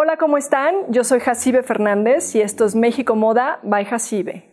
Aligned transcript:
Hola, 0.00 0.16
¿cómo 0.16 0.38
están? 0.38 0.76
Yo 0.90 1.02
soy 1.02 1.18
Jacibe 1.18 1.64
Fernández 1.64 2.32
y 2.36 2.40
esto 2.40 2.64
es 2.64 2.76
México 2.76 3.16
Moda 3.16 3.58
by 3.64 3.84
Jacibe. 3.84 4.44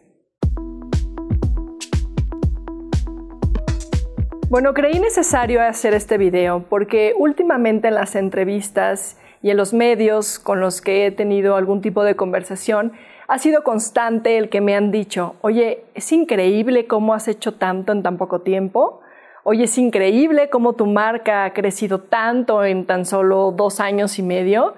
Bueno, 4.50 4.74
creí 4.74 4.98
necesario 4.98 5.62
hacer 5.62 5.94
este 5.94 6.18
video 6.18 6.66
porque 6.68 7.14
últimamente 7.16 7.90
en 7.90 7.94
las 7.94 8.16
entrevistas 8.16 9.20
y 9.44 9.52
en 9.52 9.58
los 9.58 9.72
medios 9.72 10.40
con 10.40 10.62
los 10.62 10.82
que 10.82 11.06
he 11.06 11.12
tenido 11.12 11.56
algún 11.56 11.80
tipo 11.80 12.04
de 12.04 12.16
conversación, 12.16 12.94
ha 13.28 13.38
sido 13.38 13.64
constante 13.64 14.40
el 14.40 14.50
que 14.50 14.62
me 14.62 14.76
han 14.76 14.90
dicho, 14.90 15.36
oye, 15.42 15.86
es 15.94 16.12
increíble 16.12 16.88
cómo 16.88 17.14
has 17.14 17.28
hecho 17.28 17.54
tanto 17.54 17.92
en 17.92 18.02
tan 18.02 18.18
poco 18.18 18.42
tiempo. 18.42 19.02
Oye, 19.44 19.66
es 19.66 19.78
increíble 19.78 20.50
cómo 20.50 20.74
tu 20.74 20.88
marca 20.88 21.46
ha 21.46 21.54
crecido 21.54 22.00
tanto 22.00 22.64
en 22.64 22.88
tan 22.88 23.06
solo 23.06 23.52
dos 23.52 23.80
años 23.80 24.18
y 24.18 24.24
medio. 24.24 24.74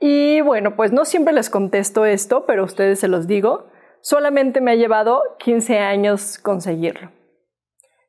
Y 0.00 0.40
bueno, 0.42 0.76
pues 0.76 0.92
no 0.92 1.04
siempre 1.04 1.32
les 1.32 1.50
contesto 1.50 2.04
esto, 2.04 2.46
pero 2.46 2.64
ustedes 2.64 3.00
se 3.00 3.08
los 3.08 3.26
digo. 3.26 3.66
Solamente 4.00 4.60
me 4.60 4.72
ha 4.72 4.76
llevado 4.76 5.22
15 5.38 5.78
años 5.78 6.38
conseguirlo. 6.38 7.10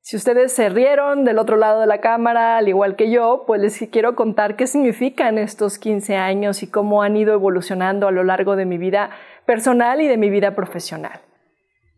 Si 0.02 0.16
ustedes 0.16 0.54
se 0.54 0.70
rieron 0.70 1.26
del 1.26 1.38
otro 1.38 1.58
lado 1.58 1.82
de 1.82 1.88
la 1.88 2.02
cámara, 2.02 2.58
al 2.58 2.68
igual 2.68 2.96
que 2.96 3.12
yo, 3.12 3.44
pues 3.46 3.62
les 3.62 3.78
quiero 3.92 4.16
contar 4.16 4.56
qué 4.56 4.66
significan 4.66 5.38
estos 5.38 5.78
15 5.78 6.16
años 6.16 6.64
y 6.64 6.68
cómo 6.68 7.04
han 7.04 7.16
ido 7.18 7.34
evolucionando 7.34 8.08
a 8.08 8.12
lo 8.12 8.24
largo 8.24 8.56
de 8.56 8.66
mi 8.66 8.78
vida 8.78 9.12
personal 9.46 10.02
y 10.02 10.08
de 10.08 10.18
mi 10.18 10.30
vida 10.30 10.56
profesional. 10.56 11.22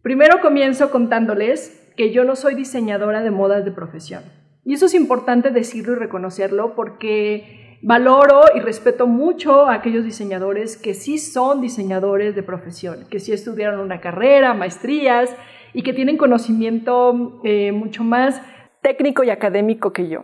Primero 0.02 0.42
comienzo 0.42 0.90
contándoles 0.90 1.94
que 1.96 2.12
yo 2.12 2.24
no 2.24 2.36
soy 2.36 2.56
diseñadora 2.56 3.22
de 3.22 3.32
modas 3.32 3.64
de 3.66 3.72
profesión. 3.72 4.24
Y 4.66 4.74
eso 4.74 4.88
es 4.88 4.94
importante 4.94 5.52
decirlo 5.52 5.94
y 5.94 5.96
reconocerlo 5.96 6.76
porque 6.76 7.61
valoro 7.82 8.42
y 8.56 8.60
respeto 8.60 9.08
mucho 9.08 9.66
a 9.66 9.76
aquellos 9.76 10.04
diseñadores 10.04 10.78
que 10.78 10.94
sí 10.94 11.18
son 11.18 11.62
diseñadores 11.62 12.36
de 12.36 12.44
profesión, 12.44 13.06
que 13.10 13.20
sí 13.20 13.34
estudiaron 13.34 13.80
una 13.80 14.02
carrera, 14.02 14.54
maestrías 14.54 15.36
y 15.74 15.84
que 15.84 15.94
tienen 15.94 16.18
conocimiento 16.18 17.40
eh, 17.44 17.72
mucho 17.72 18.04
más 18.04 18.42
técnico 18.82 19.24
y 19.24 19.30
académico 19.30 19.94
que 19.94 20.08
yo. 20.08 20.24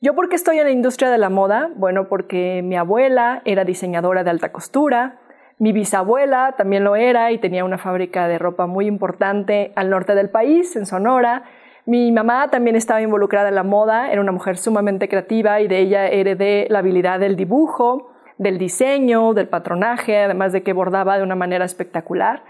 ¿Yo 0.00 0.14
por 0.14 0.28
qué 0.28 0.36
estoy 0.36 0.58
en 0.58 0.64
la 0.64 0.70
industria 0.70 1.10
de 1.10 1.18
la 1.18 1.28
moda? 1.28 1.70
Bueno, 1.74 2.08
porque 2.08 2.62
mi 2.62 2.76
abuela 2.76 3.42
era 3.44 3.64
diseñadora 3.64 4.22
de 4.22 4.30
alta 4.30 4.52
costura, 4.52 5.20
mi 5.58 5.72
bisabuela 5.72 6.54
también 6.56 6.84
lo 6.84 6.94
era 6.94 7.32
y 7.32 7.38
tenía 7.38 7.64
una 7.64 7.78
fábrica 7.78 8.28
de 8.28 8.38
ropa 8.38 8.66
muy 8.66 8.86
importante 8.86 9.72
al 9.74 9.90
norte 9.90 10.14
del 10.14 10.30
país, 10.30 10.76
en 10.76 10.86
Sonora. 10.86 11.44
Mi 11.88 12.12
mamá 12.12 12.50
también 12.50 12.76
estaba 12.76 13.00
involucrada 13.00 13.48
en 13.48 13.54
la 13.54 13.62
moda, 13.62 14.12
era 14.12 14.20
una 14.20 14.30
mujer 14.30 14.58
sumamente 14.58 15.08
creativa 15.08 15.62
y 15.62 15.68
de 15.68 15.78
ella 15.78 16.06
heredé 16.06 16.66
la 16.68 16.80
habilidad 16.80 17.18
del 17.18 17.34
dibujo, 17.34 18.12
del 18.36 18.58
diseño, 18.58 19.32
del 19.32 19.48
patronaje, 19.48 20.18
además 20.18 20.52
de 20.52 20.62
que 20.62 20.74
bordaba 20.74 21.16
de 21.16 21.22
una 21.22 21.34
manera 21.34 21.64
espectacular. 21.64 22.44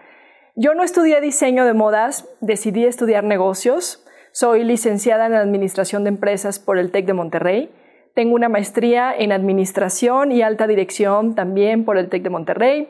Yo 0.56 0.74
no 0.74 0.82
estudié 0.82 1.20
diseño 1.20 1.64
de 1.64 1.72
modas, 1.72 2.28
decidí 2.40 2.84
estudiar 2.84 3.22
negocios. 3.22 4.04
Soy 4.32 4.64
licenciada 4.64 5.26
en 5.26 5.34
Administración 5.34 6.02
de 6.02 6.08
Empresas 6.08 6.58
por 6.58 6.76
el 6.76 6.90
TEC 6.90 7.06
de 7.06 7.12
Monterrey. 7.12 7.70
Tengo 8.16 8.34
una 8.34 8.48
maestría 8.48 9.14
en 9.16 9.30
Administración 9.30 10.32
y 10.32 10.42
Alta 10.42 10.66
Dirección 10.66 11.36
también 11.36 11.84
por 11.84 11.96
el 11.96 12.08
TEC 12.08 12.24
de 12.24 12.30
Monterrey. 12.30 12.88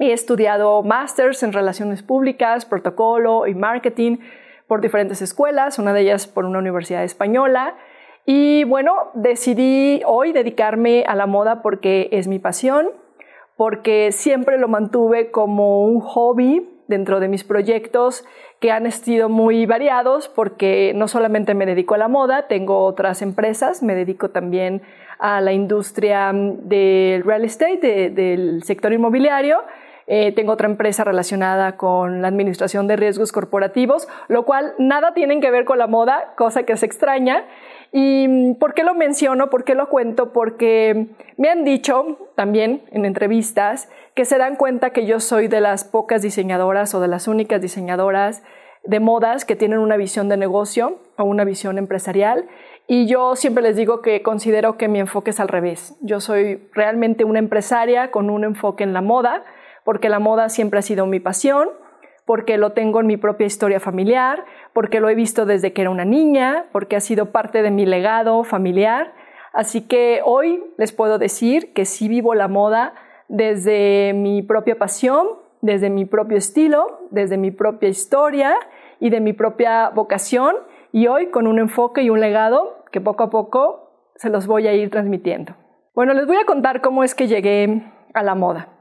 He 0.00 0.12
estudiado 0.12 0.82
másters 0.82 1.44
en 1.44 1.52
Relaciones 1.52 2.02
Públicas, 2.02 2.66
Protocolo 2.66 3.46
y 3.46 3.54
Marketing 3.54 4.16
por 4.68 4.80
diferentes 4.80 5.22
escuelas, 5.22 5.78
una 5.78 5.92
de 5.92 6.02
ellas 6.02 6.28
por 6.28 6.44
una 6.44 6.60
universidad 6.60 7.02
española. 7.02 7.74
Y 8.24 8.64
bueno, 8.64 9.10
decidí 9.14 10.02
hoy 10.06 10.32
dedicarme 10.32 11.04
a 11.08 11.16
la 11.16 11.26
moda 11.26 11.62
porque 11.62 12.08
es 12.12 12.28
mi 12.28 12.38
pasión, 12.38 12.90
porque 13.56 14.12
siempre 14.12 14.58
lo 14.58 14.68
mantuve 14.68 15.30
como 15.30 15.82
un 15.82 16.00
hobby 16.00 16.68
dentro 16.86 17.20
de 17.20 17.28
mis 17.28 17.44
proyectos 17.44 18.24
que 18.60 18.70
han 18.70 18.90
sido 18.90 19.28
muy 19.28 19.66
variados 19.66 20.28
porque 20.28 20.92
no 20.94 21.08
solamente 21.08 21.54
me 21.54 21.66
dedico 21.66 21.94
a 21.94 21.98
la 21.98 22.08
moda, 22.08 22.48
tengo 22.48 22.84
otras 22.84 23.22
empresas, 23.22 23.82
me 23.82 23.94
dedico 23.94 24.30
también 24.30 24.82
a 25.18 25.40
la 25.40 25.52
industria 25.52 26.32
del 26.32 27.24
real 27.24 27.44
estate, 27.44 28.10
del 28.10 28.62
sector 28.64 28.92
inmobiliario. 28.92 29.62
Eh, 30.10 30.32
tengo 30.32 30.52
otra 30.52 30.68
empresa 30.68 31.04
relacionada 31.04 31.76
con 31.76 32.22
la 32.22 32.28
administración 32.28 32.86
de 32.86 32.96
riesgos 32.96 33.30
corporativos, 33.30 34.08
lo 34.28 34.46
cual 34.46 34.72
nada 34.78 35.12
tienen 35.12 35.42
que 35.42 35.50
ver 35.50 35.66
con 35.66 35.76
la 35.76 35.86
moda, 35.86 36.32
cosa 36.34 36.62
que 36.62 36.72
es 36.72 36.82
extraña. 36.82 37.44
¿Y 37.92 38.54
por 38.54 38.72
qué 38.72 38.84
lo 38.84 38.94
menciono? 38.94 39.50
¿Por 39.50 39.64
qué 39.64 39.74
lo 39.74 39.90
cuento? 39.90 40.32
Porque 40.32 41.08
me 41.36 41.50
han 41.50 41.62
dicho 41.62 42.30
también 42.36 42.82
en 42.90 43.04
entrevistas 43.04 43.90
que 44.14 44.24
se 44.24 44.38
dan 44.38 44.56
cuenta 44.56 44.90
que 44.90 45.04
yo 45.04 45.20
soy 45.20 45.46
de 45.46 45.60
las 45.60 45.84
pocas 45.84 46.22
diseñadoras 46.22 46.94
o 46.94 47.00
de 47.00 47.08
las 47.08 47.28
únicas 47.28 47.60
diseñadoras 47.60 48.42
de 48.84 49.00
modas 49.00 49.44
que 49.44 49.56
tienen 49.56 49.78
una 49.78 49.98
visión 49.98 50.30
de 50.30 50.38
negocio 50.38 51.00
o 51.18 51.24
una 51.24 51.44
visión 51.44 51.76
empresarial. 51.76 52.48
Y 52.86 53.06
yo 53.06 53.36
siempre 53.36 53.62
les 53.62 53.76
digo 53.76 54.00
que 54.00 54.22
considero 54.22 54.78
que 54.78 54.88
mi 54.88 55.00
enfoque 55.00 55.30
es 55.30 55.40
al 55.40 55.48
revés. 55.48 55.98
Yo 56.00 56.20
soy 56.20 56.66
realmente 56.72 57.24
una 57.24 57.38
empresaria 57.38 58.10
con 58.10 58.30
un 58.30 58.44
enfoque 58.44 58.84
en 58.84 58.94
la 58.94 59.02
moda, 59.02 59.44
porque 59.88 60.10
la 60.10 60.18
moda 60.18 60.50
siempre 60.50 60.80
ha 60.80 60.82
sido 60.82 61.06
mi 61.06 61.18
pasión 61.18 61.70
porque 62.26 62.58
lo 62.58 62.72
tengo 62.72 63.00
en 63.00 63.06
mi 63.06 63.16
propia 63.16 63.46
historia 63.46 63.80
familiar, 63.80 64.44
porque 64.74 65.00
lo 65.00 65.08
he 65.08 65.14
visto 65.14 65.46
desde 65.46 65.72
que 65.72 65.80
era 65.80 65.88
una 65.88 66.04
niña, 66.04 66.66
porque 66.72 66.94
ha 66.94 67.00
sido 67.00 67.32
parte 67.32 67.62
de 67.62 67.70
mi 67.70 67.86
legado 67.86 68.44
familiar. 68.44 69.14
Así 69.54 69.88
que 69.88 70.20
hoy 70.22 70.62
les 70.76 70.92
puedo 70.92 71.16
decir 71.16 71.72
que 71.72 71.86
sí 71.86 72.06
vivo 72.06 72.34
la 72.34 72.48
moda 72.48 72.92
desde 73.28 74.12
mi 74.12 74.42
propia 74.42 74.76
pasión, 74.76 75.26
desde 75.62 75.88
mi 75.88 76.04
propio 76.04 76.36
estilo, 76.36 77.08
desde 77.10 77.38
mi 77.38 77.50
propia 77.50 77.88
historia 77.88 78.56
y 79.00 79.08
de 79.08 79.20
mi 79.20 79.32
propia 79.32 79.88
vocación 79.88 80.54
y 80.92 81.06
hoy 81.06 81.28
con 81.28 81.46
un 81.46 81.58
enfoque 81.58 82.02
y 82.02 82.10
un 82.10 82.20
legado 82.20 82.84
que 82.92 83.00
poco 83.00 83.22
a 83.22 83.30
poco 83.30 84.10
se 84.16 84.28
los 84.28 84.46
voy 84.46 84.66
a 84.66 84.74
ir 84.74 84.90
transmitiendo. 84.90 85.54
Bueno, 85.94 86.12
les 86.12 86.26
voy 86.26 86.36
a 86.36 86.44
contar 86.44 86.82
cómo 86.82 87.04
es 87.04 87.14
que 87.14 87.26
llegué 87.26 87.90
a 88.12 88.22
la 88.22 88.34
moda. 88.34 88.74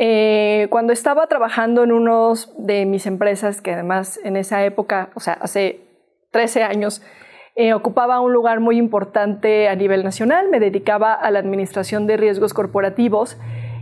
Eh, 0.00 0.68
cuando 0.70 0.92
estaba 0.92 1.26
trabajando 1.26 1.82
en 1.82 1.90
uno 1.90 2.32
de 2.56 2.86
mis 2.86 3.06
empresas, 3.06 3.60
que 3.60 3.72
además 3.72 4.20
en 4.22 4.36
esa 4.36 4.64
época, 4.64 5.10
o 5.14 5.20
sea, 5.20 5.34
hace 5.34 5.80
13 6.30 6.62
años, 6.62 7.02
eh, 7.56 7.74
ocupaba 7.74 8.20
un 8.20 8.32
lugar 8.32 8.60
muy 8.60 8.78
importante 8.78 9.68
a 9.68 9.74
nivel 9.74 10.04
nacional, 10.04 10.48
me 10.48 10.60
dedicaba 10.60 11.12
a 11.14 11.32
la 11.32 11.40
administración 11.40 12.06
de 12.06 12.16
riesgos 12.16 12.54
corporativos 12.54 13.36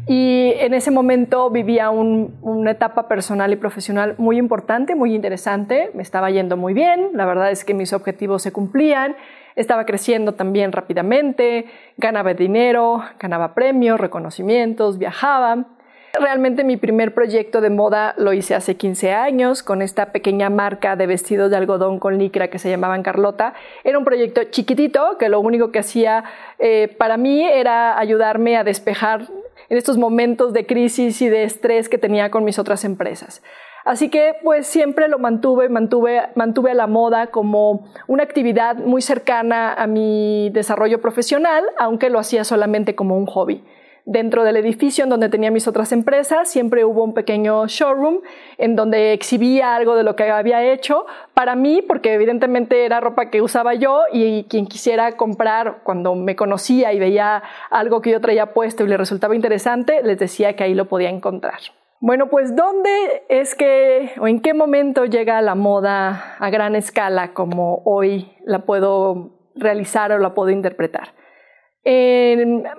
y 0.07 0.55
en 0.57 0.73
ese 0.73 0.91
momento 0.91 1.51
vivía 1.51 1.91
una 1.91 2.71
etapa 2.71 3.09
personal 3.09 3.53
y 3.53 3.57
profesional 3.57 4.15
muy 4.17 4.39
importante, 4.39 4.95
muy 4.95 5.15
interesante, 5.15 5.91
me 5.93 6.03
estaba 6.03 6.31
yendo 6.31 6.57
muy 6.57 6.73
bien, 6.73 7.11
la 7.13 7.27
verdad 7.27 7.51
es 7.51 7.67
que 7.67 7.75
mis 7.75 7.93
objetivos 7.93 8.41
se 8.41 8.53
cumplían, 8.53 9.17
estaba 9.57 9.85
creciendo 9.85 10.33
también 10.33 10.73
rápidamente, 10.73 11.67
ganaba 11.99 12.33
dinero, 12.33 13.03
ganaba 13.19 13.53
premios, 13.53 14.01
reconocimientos, 14.01 14.97
viajaba. 14.97 15.76
Realmente 16.19 16.65
mi 16.65 16.77
primer 16.79 17.13
proyecto 17.13 17.61
de 17.61 17.69
moda 17.69 18.15
lo 18.17 18.33
hice 18.33 18.55
hace 18.55 18.77
15 18.77 19.13
años 19.13 19.63
con 19.63 19.83
esta 19.83 20.13
pequeña 20.13 20.49
marca 20.49 20.97
de 20.97 21.07
vestidos 21.07 21.51
de 21.51 21.57
algodón 21.57 21.99
con 21.99 22.19
licra 22.19 22.49
que 22.49 22.59
se 22.59 22.71
llamaban 22.71 23.03
Carlota. 23.03 23.53
Era 23.85 23.99
un 23.99 24.05
proyecto 24.05 24.45
chiquitito 24.45 25.19
que 25.19 25.29
lo 25.29 25.41
único 25.41 25.73
que 25.73 25.81
hacía 25.81 26.25
eh, 26.59 26.95
para 26.97 27.19
mí 27.19 27.45
era 27.45 27.99
ayudarme 27.99 28.57
a 28.57 28.65
despejar 28.65 29.29
en 29.69 29.77
estos 29.77 29.99
momentos 29.99 30.53
de 30.55 30.65
crisis 30.65 31.21
y 31.21 31.29
de 31.29 31.45
estrés 31.45 31.89
que 31.89 31.99
tenía 31.99 32.31
con 32.31 32.45
mis 32.45 32.59
otras 32.59 32.85
empresas. 32.85 33.43
Así 33.85 34.09
que 34.09 34.35
pues 34.43 34.67
siempre 34.67 35.09
lo 35.09 35.19
mantuve, 35.19 35.69
mantuve, 35.69 36.23
mantuve 36.35 36.71
a 36.71 36.75
la 36.75 36.87
moda 36.87 37.29
como 37.29 37.89
una 38.07 38.23
actividad 38.23 38.77
muy 38.77 39.03
cercana 39.03 39.75
a 39.75 39.87
mi 39.87 40.51
desarrollo 40.51 41.01
profesional, 41.01 41.65
aunque 41.79 42.11
lo 42.11 42.19
hacía 42.19 42.45
solamente 42.45 42.95
como 42.95 43.17
un 43.19 43.27
hobby. 43.27 43.63
Dentro 44.09 44.45
del 44.45 44.57
edificio 44.57 45.03
en 45.03 45.11
donde 45.11 45.29
tenía 45.29 45.51
mis 45.51 45.67
otras 45.67 45.91
empresas, 45.91 46.49
siempre 46.49 46.85
hubo 46.85 47.03
un 47.03 47.13
pequeño 47.13 47.67
showroom 47.67 48.21
en 48.57 48.77
donde 48.77 49.13
exhibía 49.13 49.75
algo 49.75 49.97
de 49.97 50.05
lo 50.05 50.15
que 50.15 50.31
había 50.31 50.63
hecho 50.63 51.07
para 51.35 51.57
mí, 51.57 51.83
porque 51.83 52.15
evidentemente 52.15 52.85
era 52.85 53.01
ropa 53.01 53.31
que 53.31 53.43
usaba 53.43 53.75
yo 53.75 54.03
y 54.13 54.45
quien 54.45 54.69
quisiera 54.69 55.17
comprar 55.17 55.81
cuando 55.83 56.15
me 56.15 56.37
conocía 56.37 56.93
y 56.93 57.01
veía 57.01 57.43
algo 57.69 58.01
que 58.01 58.13
yo 58.13 58.21
traía 58.21 58.55
puesto 58.55 58.85
y 58.85 58.89
le 58.89 58.97
resultaba 58.97 59.35
interesante, 59.35 60.01
les 60.05 60.21
decía 60.21 60.55
que 60.55 60.63
ahí 60.63 60.75
lo 60.75 60.85
podía 60.85 61.11
encontrar. 61.11 61.59
Bueno, 61.99 62.29
pues 62.29 62.55
¿dónde 62.55 63.25
es 63.29 63.57
que 63.57 64.13
o 64.21 64.29
en 64.29 64.41
qué 64.41 64.55
momento 64.55 65.05
llega 65.07 65.43
la 65.43 65.57
moda 65.57 66.37
a 66.39 66.49
gran 66.51 66.77
escala 66.77 67.35
como 67.35 67.83
hoy 67.85 68.31
la 68.45 68.61
puedo 68.61 69.33
realizar 69.57 70.13
o 70.13 70.19
la 70.21 70.33
puedo 70.33 70.51
interpretar? 70.51 71.09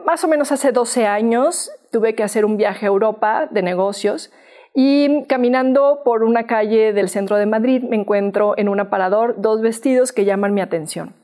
Más 0.06 0.24
o 0.24 0.27
menos 0.27 0.51
hace 0.51 0.71
12 0.71 1.06
años 1.06 1.71
tuve 1.92 2.13
que 2.13 2.24
hacer 2.24 2.44
un 2.44 2.57
viaje 2.57 2.86
a 2.86 2.89
Europa 2.89 3.48
de 3.50 3.62
negocios 3.62 4.31
y 4.74 5.24
caminando 5.25 6.01
por 6.04 6.24
una 6.24 6.45
calle 6.45 6.94
del 6.94 7.09
centro 7.09 7.38
de 7.38 7.45
Madrid 7.45 7.83
me 7.83 7.95
encuentro 7.95 8.54
en 8.57 8.69
un 8.69 8.80
aparador 8.80 9.42
dos 9.42 9.62
vestidos 9.62 10.12
que 10.12 10.24
llaman 10.24 10.54
mi 10.54 10.62
atención. 10.62 11.15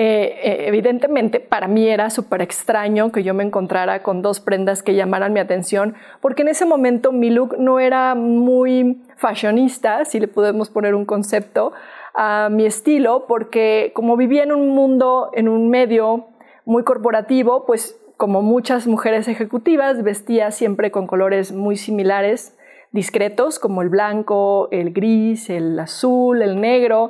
Eh, 0.00 0.38
eh, 0.44 0.64
evidentemente, 0.68 1.40
para 1.40 1.66
mí 1.66 1.88
era 1.88 2.08
súper 2.08 2.40
extraño 2.40 3.10
que 3.10 3.24
yo 3.24 3.34
me 3.34 3.42
encontrara 3.42 4.04
con 4.04 4.22
dos 4.22 4.38
prendas 4.38 4.84
que 4.84 4.94
llamaran 4.94 5.32
mi 5.32 5.40
atención, 5.40 5.96
porque 6.20 6.42
en 6.42 6.48
ese 6.48 6.66
momento 6.66 7.10
mi 7.10 7.30
look 7.30 7.56
no 7.58 7.80
era 7.80 8.14
muy 8.14 9.02
fashionista, 9.16 10.04
si 10.04 10.20
le 10.20 10.28
podemos 10.28 10.70
poner 10.70 10.94
un 10.94 11.04
concepto 11.04 11.72
a 12.14 12.48
mi 12.48 12.64
estilo, 12.64 13.24
porque 13.26 13.90
como 13.92 14.16
vivía 14.16 14.44
en 14.44 14.52
un 14.52 14.68
mundo, 14.68 15.30
en 15.34 15.48
un 15.48 15.68
medio 15.68 16.27
muy 16.68 16.84
corporativo, 16.84 17.64
pues 17.64 17.98
como 18.18 18.42
muchas 18.42 18.86
mujeres 18.86 19.26
ejecutivas, 19.26 20.02
vestía 20.02 20.50
siempre 20.50 20.90
con 20.90 21.06
colores 21.06 21.50
muy 21.50 21.76
similares, 21.76 22.58
discretos, 22.92 23.58
como 23.58 23.80
el 23.80 23.88
blanco, 23.88 24.68
el 24.70 24.92
gris, 24.92 25.48
el 25.48 25.80
azul, 25.80 26.42
el 26.42 26.60
negro, 26.60 27.08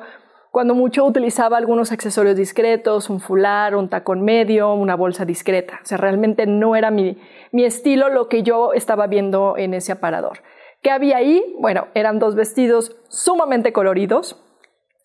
cuando 0.52 0.76
mucho 0.76 1.04
utilizaba 1.04 1.56
algunos 1.56 1.90
accesorios 1.90 2.36
discretos, 2.36 3.10
un 3.10 3.18
fular, 3.18 3.74
un 3.74 3.88
tacón 3.88 4.22
medio, 4.22 4.72
una 4.74 4.94
bolsa 4.94 5.24
discreta. 5.24 5.80
O 5.82 5.86
sea, 5.86 5.98
realmente 5.98 6.46
no 6.46 6.76
era 6.76 6.92
mi, 6.92 7.20
mi 7.50 7.64
estilo 7.64 8.10
lo 8.10 8.28
que 8.28 8.44
yo 8.44 8.72
estaba 8.74 9.08
viendo 9.08 9.56
en 9.56 9.74
ese 9.74 9.90
aparador. 9.90 10.38
¿Qué 10.82 10.92
había 10.92 11.16
ahí? 11.16 11.56
Bueno, 11.58 11.88
eran 11.94 12.20
dos 12.20 12.36
vestidos 12.36 12.96
sumamente 13.08 13.72
coloridos, 13.72 14.40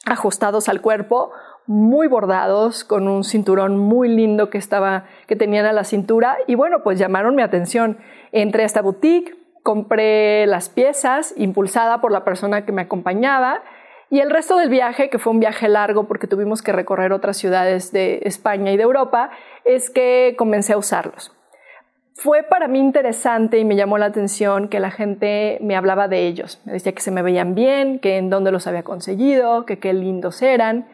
ajustados 0.05 0.69
al 0.69 0.81
cuerpo, 0.81 1.31
muy 1.65 2.07
bordados, 2.07 2.83
con 2.83 3.07
un 3.07 3.23
cinturón 3.23 3.77
muy 3.77 4.09
lindo 4.09 4.49
que, 4.49 4.57
estaba, 4.57 5.05
que 5.27 5.35
tenían 5.35 5.65
a 5.65 5.73
la 5.73 5.83
cintura 5.83 6.37
y 6.47 6.55
bueno, 6.55 6.83
pues 6.83 6.99
llamaron 6.99 7.35
mi 7.35 7.41
atención. 7.41 7.97
Entré 8.31 8.63
a 8.63 8.65
esta 8.65 8.81
boutique, 8.81 9.35
compré 9.63 10.45
las 10.47 10.69
piezas, 10.69 11.33
impulsada 11.37 12.01
por 12.01 12.11
la 12.11 12.23
persona 12.23 12.65
que 12.65 12.71
me 12.71 12.81
acompañaba 12.81 13.63
y 14.13 14.19
el 14.19 14.29
resto 14.29 14.57
del 14.57 14.69
viaje, 14.69 15.09
que 15.09 15.17
fue 15.17 15.33
un 15.33 15.39
viaje 15.39 15.67
largo 15.67 16.03
porque 16.03 16.27
tuvimos 16.27 16.61
que 16.61 16.71
recorrer 16.71 17.13
otras 17.13 17.35
ciudades 17.35 17.91
de 17.91 18.19
España 18.25 18.71
y 18.71 18.77
de 18.77 18.83
Europa, 18.83 19.31
es 19.65 19.89
que 19.89 20.35
comencé 20.37 20.73
a 20.73 20.77
usarlos. 20.77 21.35
Fue 22.13 22.43
para 22.43 22.67
mí 22.67 22.77
interesante 22.77 23.57
y 23.57 23.65
me 23.65 23.75
llamó 23.75 23.97
la 23.97 24.05
atención 24.05 24.67
que 24.67 24.79
la 24.79 24.91
gente 24.91 25.57
me 25.61 25.75
hablaba 25.75 26.07
de 26.07 26.27
ellos. 26.27 26.61
Me 26.63 26.73
decía 26.73 26.91
que 26.91 27.01
se 27.01 27.09
me 27.09 27.23
veían 27.23 27.55
bien, 27.55 27.97
que 27.97 28.17
en 28.17 28.29
dónde 28.29 28.51
los 28.51 28.67
había 28.67 28.83
conseguido, 28.83 29.65
que 29.65 29.79
qué 29.79 29.93
lindos 29.93 30.43
eran. 30.43 30.85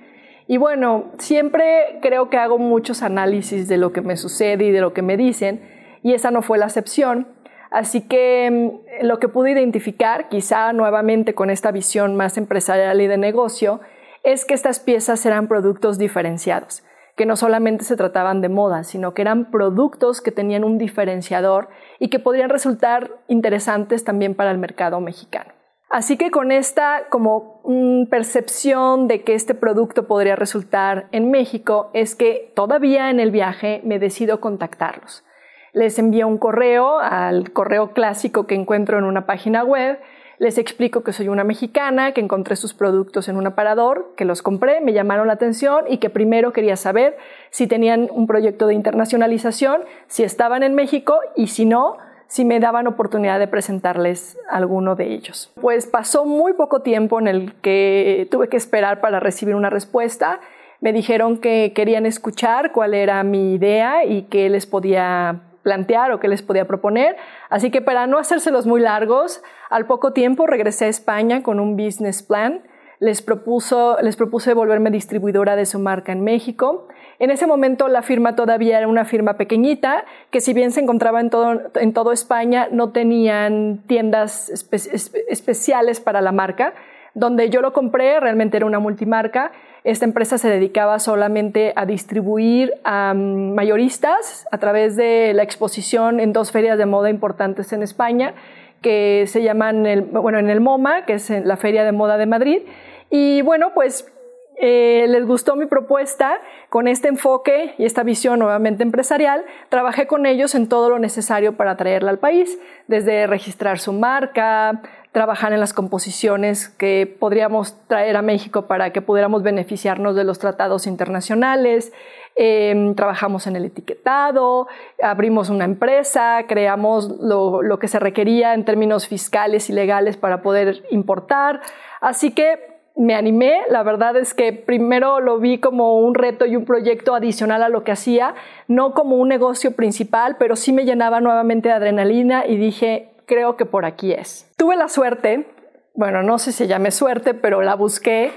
Y 0.52 0.58
bueno, 0.58 1.12
siempre 1.20 2.00
creo 2.02 2.32
que 2.32 2.38
hago 2.38 2.58
muchos 2.58 3.04
análisis 3.04 3.68
de 3.68 3.78
lo 3.78 3.94
que 3.94 4.02
me 4.02 4.18
sucede 4.18 4.66
y 4.66 4.72
de 4.72 4.82
lo 4.82 4.94
que 4.94 5.04
me 5.04 5.16
dicen, 5.16 5.62
y 6.02 6.16
esa 6.16 6.32
no 6.32 6.42
fue 6.42 6.58
la 6.58 6.66
excepción. 6.66 7.28
Así 7.70 8.02
que 8.02 8.50
mm, 8.50 9.06
lo 9.06 9.20
que 9.20 9.28
pude 9.28 9.52
identificar, 9.52 10.28
quizá 10.28 10.74
nuevamente 10.74 11.36
con 11.36 11.52
esta 11.52 11.70
visión 11.70 12.16
más 12.16 12.36
empresarial 12.40 13.00
y 13.00 13.06
de 13.06 13.20
negocio, 13.20 13.80
es 14.24 14.44
que 14.44 14.56
estas 14.56 14.80
piezas 14.80 15.24
eran 15.24 15.48
productos 15.48 16.00
diferenciados, 16.00 16.82
que 17.16 17.28
no 17.28 17.36
solamente 17.36 17.84
se 17.86 17.96
trataban 17.96 18.42
de 18.42 18.50
moda, 18.50 18.84
sino 18.84 19.14
que 19.14 19.22
eran 19.22 19.52
productos 19.52 20.20
que 20.20 20.32
tenían 20.32 20.64
un 20.64 20.80
diferenciador 20.80 21.70
y 22.00 22.08
que 22.08 22.18
podrían 22.18 22.50
resultar 22.50 23.12
interesantes 23.28 24.04
también 24.04 24.34
para 24.34 24.50
el 24.50 24.58
mercado 24.58 25.00
mexicano. 25.00 25.59
Así 25.90 26.18
que 26.18 26.30
con 26.30 26.52
esta 26.52 27.08
como 27.10 27.62
mm, 27.66 28.06
percepción 28.06 29.08
de 29.08 29.24
que 29.24 29.34
este 29.34 29.56
producto 29.56 30.06
podría 30.08 30.36
resultar 30.36 31.08
en 31.12 31.32
México 31.32 31.90
es 31.94 32.16
que 32.16 32.52
todavía 32.56 33.10
en 33.10 33.20
el 33.20 33.32
viaje 33.32 33.82
me 33.84 33.98
decido 33.98 34.40
contactarlos. 34.40 35.26
Les 35.74 35.98
envío 35.98 36.28
un 36.28 36.38
correo 36.38 37.00
al 37.00 37.52
correo 37.54 37.94
clásico 37.94 38.46
que 38.46 38.56
encuentro 38.56 39.00
en 39.00 39.04
una 39.04 39.26
página 39.26 39.64
web, 39.64 40.00
les 40.40 40.58
explico 40.58 41.04
que 41.04 41.12
soy 41.12 41.28
una 41.28 41.44
mexicana, 41.44 42.14
que 42.14 42.22
encontré 42.22 42.56
sus 42.56 42.74
productos 42.74 43.28
en 43.28 43.36
un 43.36 43.46
aparador, 43.46 44.14
que 44.16 44.24
los 44.24 44.42
compré, 44.42 44.80
me 44.80 44.94
llamaron 44.94 45.28
la 45.28 45.34
atención 45.34 45.84
y 45.90 45.98
que 45.98 46.10
primero 46.10 46.54
quería 46.54 46.78
saber 46.78 47.18
si 47.50 47.68
tenían 47.68 48.08
un 48.12 48.26
proyecto 48.26 48.66
de 48.68 48.74
internacionalización, 48.74 49.82
si 50.08 50.24
estaban 50.24 50.64
en 50.64 50.76
México 50.76 51.20
y 51.36 51.48
si 51.48 51.66
no, 51.66 51.98
si 52.30 52.46
me 52.46 52.60
daban 52.60 52.86
oportunidad 52.86 53.40
de 53.40 53.48
presentarles 53.48 54.38
alguno 54.50 54.96
de 54.96 55.14
ellos. 55.14 55.52
Pues 55.60 55.88
pasó 55.88 56.26
muy 56.26 56.54
poco 56.54 56.82
tiempo 56.82 57.20
en 57.20 57.28
el 57.28 57.56
que 57.56 58.28
tuve 58.30 58.50
que 58.50 58.56
esperar 58.56 59.02
para 59.02 59.20
recibir 59.20 59.56
una 59.56 59.72
respuesta. 59.72 60.40
Me 60.80 60.94
dijeron 60.94 61.40
que 61.40 61.74
querían 61.74 62.06
escuchar 62.06 62.72
cuál 62.72 62.94
era 62.94 63.24
mi 63.24 63.56
idea 63.56 64.06
y 64.06 64.24
qué 64.24 64.48
les 64.50 64.68
podía 64.68 65.42
plantear 65.64 66.12
o 66.12 66.20
qué 66.20 66.28
les 66.28 66.44
podía 66.44 66.68
proponer. 66.68 67.18
Así 67.50 67.72
que 67.72 67.82
para 67.82 68.06
no 68.06 68.20
hacérselos 68.20 68.68
muy 68.68 68.80
largos, 68.80 69.42
al 69.72 69.88
poco 69.88 70.14
tiempo 70.14 70.46
regresé 70.46 70.86
a 70.86 70.90
España 70.90 71.42
con 71.42 71.60
un 71.60 71.76
business 71.76 72.22
plan. 72.22 72.62
Les, 73.00 73.24
propuso, 73.24 73.98
les 74.02 74.16
propuse 74.16 74.54
volverme 74.54 74.92
distribuidora 74.92 75.56
de 75.56 75.66
su 75.66 75.80
marca 75.80 76.12
en 76.12 76.24
México. 76.24 76.88
En 77.20 77.32
ese 77.32 77.46
momento 77.46 77.88
la 77.88 78.02
firma 78.02 78.36
todavía 78.36 78.78
era 78.78 78.88
una 78.88 79.06
firma 79.06 79.34
pequeñita, 79.34 80.06
que 80.32 80.42
si 80.42 80.54
bien 80.54 80.72
se 80.72 80.80
encontraba 80.80 81.20
en 81.20 81.30
todo, 81.30 81.62
en 81.76 81.94
todo 81.94 82.12
España, 82.12 82.68
no 82.72 82.92
tenían 82.92 83.84
tiendas 83.88 84.50
especiales 84.50 86.00
para 86.00 86.22
la 86.22 86.32
marca. 86.32 86.74
Donde 87.14 87.50
yo 87.50 87.62
lo 87.62 87.74
compré 87.74 88.20
realmente 88.20 88.58
era 88.58 88.66
una 88.66 88.80
multimarca 88.80 89.52
esta 89.84 90.06
empresa 90.06 90.38
se 90.38 90.50
dedicaba 90.50 91.00
solamente 91.00 91.74
a 91.76 91.86
distribuir 91.86 92.74
a 92.84 93.14
mm, 93.14 93.54
mayoristas 93.54 94.48
a 94.52 94.58
través 94.58 94.96
de 94.96 95.34
la 95.34 95.44
exposición 95.44 96.20
en 96.20 96.34
dos 96.34 96.52
ferias 96.52 96.78
de 96.78 96.86
moda 96.86 97.10
importantes 97.10 97.72
en 97.72 97.84
España, 97.84 98.34
que 98.82 99.26
se 99.28 99.42
llaman, 99.42 100.10
bueno, 100.12 100.40
en 100.40 100.50
el 100.50 100.62
MoMA, 100.62 101.06
que 101.06 101.14
es 101.14 101.30
la 101.30 101.58
Feria 101.58 101.84
de 101.84 101.92
Moda 101.92 102.18
de 102.18 102.26
Madrid. 102.26 102.62
Y 103.10 103.42
bueno, 103.42 103.72
pues 103.74 104.12
eh, 104.62 105.06
les 105.08 105.26
gustó 105.26 105.56
mi 105.56 105.68
propuesta 105.68 106.42
con 106.68 106.90
este 106.90 107.08
enfoque 107.08 107.76
y 107.78 107.86
esta 107.86 108.04
visión 108.04 108.40
nuevamente 108.40 108.84
empresarial. 108.84 109.46
Trabajé 109.70 110.06
con 110.06 110.26
ellos 110.26 110.54
en 110.54 110.68
todo 110.68 110.90
lo 110.90 111.00
necesario 111.00 111.56
para 111.56 111.78
traerla 111.78 112.12
al 112.12 112.20
país, 112.20 112.60
desde 112.88 113.26
registrar 113.26 113.80
su 113.80 113.94
marca, 113.94 114.82
trabajar 115.14 115.54
en 115.54 115.62
las 115.62 115.72
composiciones 115.72 116.68
que 116.68 117.08
podríamos 117.20 117.78
traer 117.88 118.18
a 118.18 118.22
México 118.22 118.68
para 118.68 118.92
que 118.92 119.02
pudiéramos 119.02 119.44
beneficiarnos 119.44 120.14
de 120.18 120.26
los 120.26 120.40
tratados 120.40 120.88
internacionales. 120.88 121.94
Em, 122.36 122.96
trabajamos 122.96 123.48
en 123.48 123.56
el 123.56 123.64
etiquetado, 123.64 124.68
abrimos 125.02 125.50
una 125.50 125.64
empresa, 125.64 126.44
creamos 126.50 127.10
lo, 127.22 127.62
lo 127.62 127.80
que 127.80 127.88
se 127.88 128.00
requería 128.00 128.54
en 128.54 128.66
términos 128.66 129.08
fiscales 129.08 129.70
y 129.70 129.74
legales 129.74 130.18
para 130.18 130.42
poder 130.42 130.84
importar. 130.92 131.62
Así 132.02 132.32
que 132.32 132.79
me 133.00 133.16
animé, 133.16 133.62
la 133.70 133.82
verdad 133.82 134.18
es 134.18 134.34
que 134.34 134.52
primero 134.52 135.22
lo 135.22 135.40
vi 135.40 135.58
como 135.58 136.00
un 136.00 136.16
reto 136.16 136.46
y 136.46 136.58
un 136.58 136.66
proyecto 136.66 137.16
adicional 137.16 137.64
a 137.64 137.70
lo 137.70 137.86
que 137.86 137.94
hacía, 137.94 138.36
no 138.68 138.94
como 138.94 139.16
un 139.16 139.30
negocio 139.30 139.72
principal, 139.72 140.36
pero 140.38 140.58
sí 140.58 140.74
me 140.74 140.84
llenaba 140.84 141.22
nuevamente 141.22 141.70
de 141.70 141.76
adrenalina 141.76 142.46
y 142.46 142.58
dije, 142.58 143.08
creo 143.26 143.56
que 143.56 143.66
por 143.66 143.86
aquí 143.86 144.12
es. 144.12 144.52
Tuve 144.58 144.76
la 144.76 144.90
suerte, 144.90 145.46
bueno, 145.94 146.24
no 146.24 146.40
sé 146.40 146.52
si 146.52 146.68
llame 146.68 146.92
suerte, 146.92 147.34
pero 147.34 147.62
la 147.62 147.76
busqué, 147.76 148.32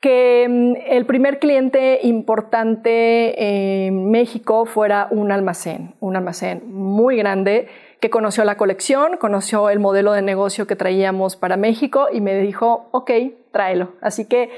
que 0.00 0.46
mm, 0.48 0.74
el 0.86 1.04
primer 1.04 1.40
cliente 1.40 1.98
importante 2.04 3.86
en 3.86 4.08
México 4.08 4.66
fuera 4.66 5.08
un 5.10 5.32
almacén, 5.32 5.94
un 5.98 6.14
almacén 6.14 6.62
muy 6.72 7.16
grande 7.16 7.66
que 8.00 8.10
conoció 8.10 8.44
la 8.44 8.56
colección, 8.56 9.16
conoció 9.16 9.70
el 9.70 9.78
modelo 9.78 10.12
de 10.12 10.22
negocio 10.22 10.66
que 10.66 10.76
traíamos 10.76 11.36
para 11.36 11.56
México 11.56 12.08
y 12.12 12.20
me 12.20 12.40
dijo, 12.40 12.88
ok, 12.92 13.10
tráelo. 13.52 13.92
Así 14.00 14.26
que 14.26 14.50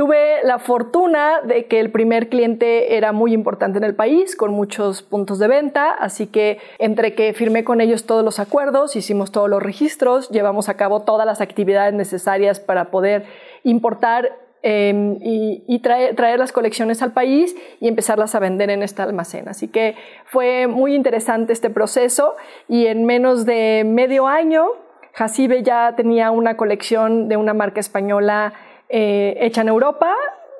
Tuve 0.00 0.42
la 0.44 0.58
fortuna 0.58 1.42
de 1.42 1.66
que 1.66 1.78
el 1.78 1.90
primer 1.90 2.30
cliente 2.30 2.96
era 2.96 3.12
muy 3.12 3.34
importante 3.34 3.76
en 3.76 3.84
el 3.84 3.94
país, 3.94 4.34
con 4.34 4.50
muchos 4.50 5.02
puntos 5.02 5.38
de 5.38 5.46
venta, 5.46 5.90
así 5.90 6.26
que 6.26 6.58
entre 6.78 7.14
que 7.14 7.34
firmé 7.34 7.64
con 7.64 7.82
ellos 7.82 8.06
todos 8.06 8.24
los 8.24 8.38
acuerdos, 8.38 8.96
hicimos 8.96 9.30
todos 9.30 9.50
los 9.50 9.62
registros, 9.62 10.30
llevamos 10.30 10.70
a 10.70 10.78
cabo 10.78 11.00
todas 11.00 11.26
las 11.26 11.42
actividades 11.42 11.92
necesarias 11.92 12.60
para 12.60 12.90
poder 12.90 13.26
importar 13.62 14.30
em, 14.62 15.16
y, 15.20 15.78
traer, 15.80 16.14
traer, 16.16 16.38
las 16.38 16.52
colecciones 16.52 17.02
al 17.02 17.12
país 17.12 17.56
y 17.80 17.88
empezarlas 17.88 18.34
a 18.34 18.38
vender 18.38 18.70
en 18.70 18.82
este 18.82 19.02
almacén. 19.02 19.48
Así 19.48 19.68
que 19.68 19.96
fue 20.26 20.66
muy 20.66 20.94
interesante 20.94 21.52
este 21.52 21.70
proceso 21.70 22.36
y 22.68 22.86
en 22.86 23.04
menos 23.04 23.46
de 23.46 23.84
medio 23.86 24.26
año, 24.26 24.66
Jacibe 25.14 25.62
ya 25.62 25.94
tenía 25.96 26.30
una 26.30 26.56
colección 26.56 27.28
de 27.28 27.36
una 27.36 27.54
marca 27.54 27.80
española 27.80 28.52
eh, 28.88 29.36
hecha 29.40 29.62
en 29.62 29.68
Europa, 29.68 30.14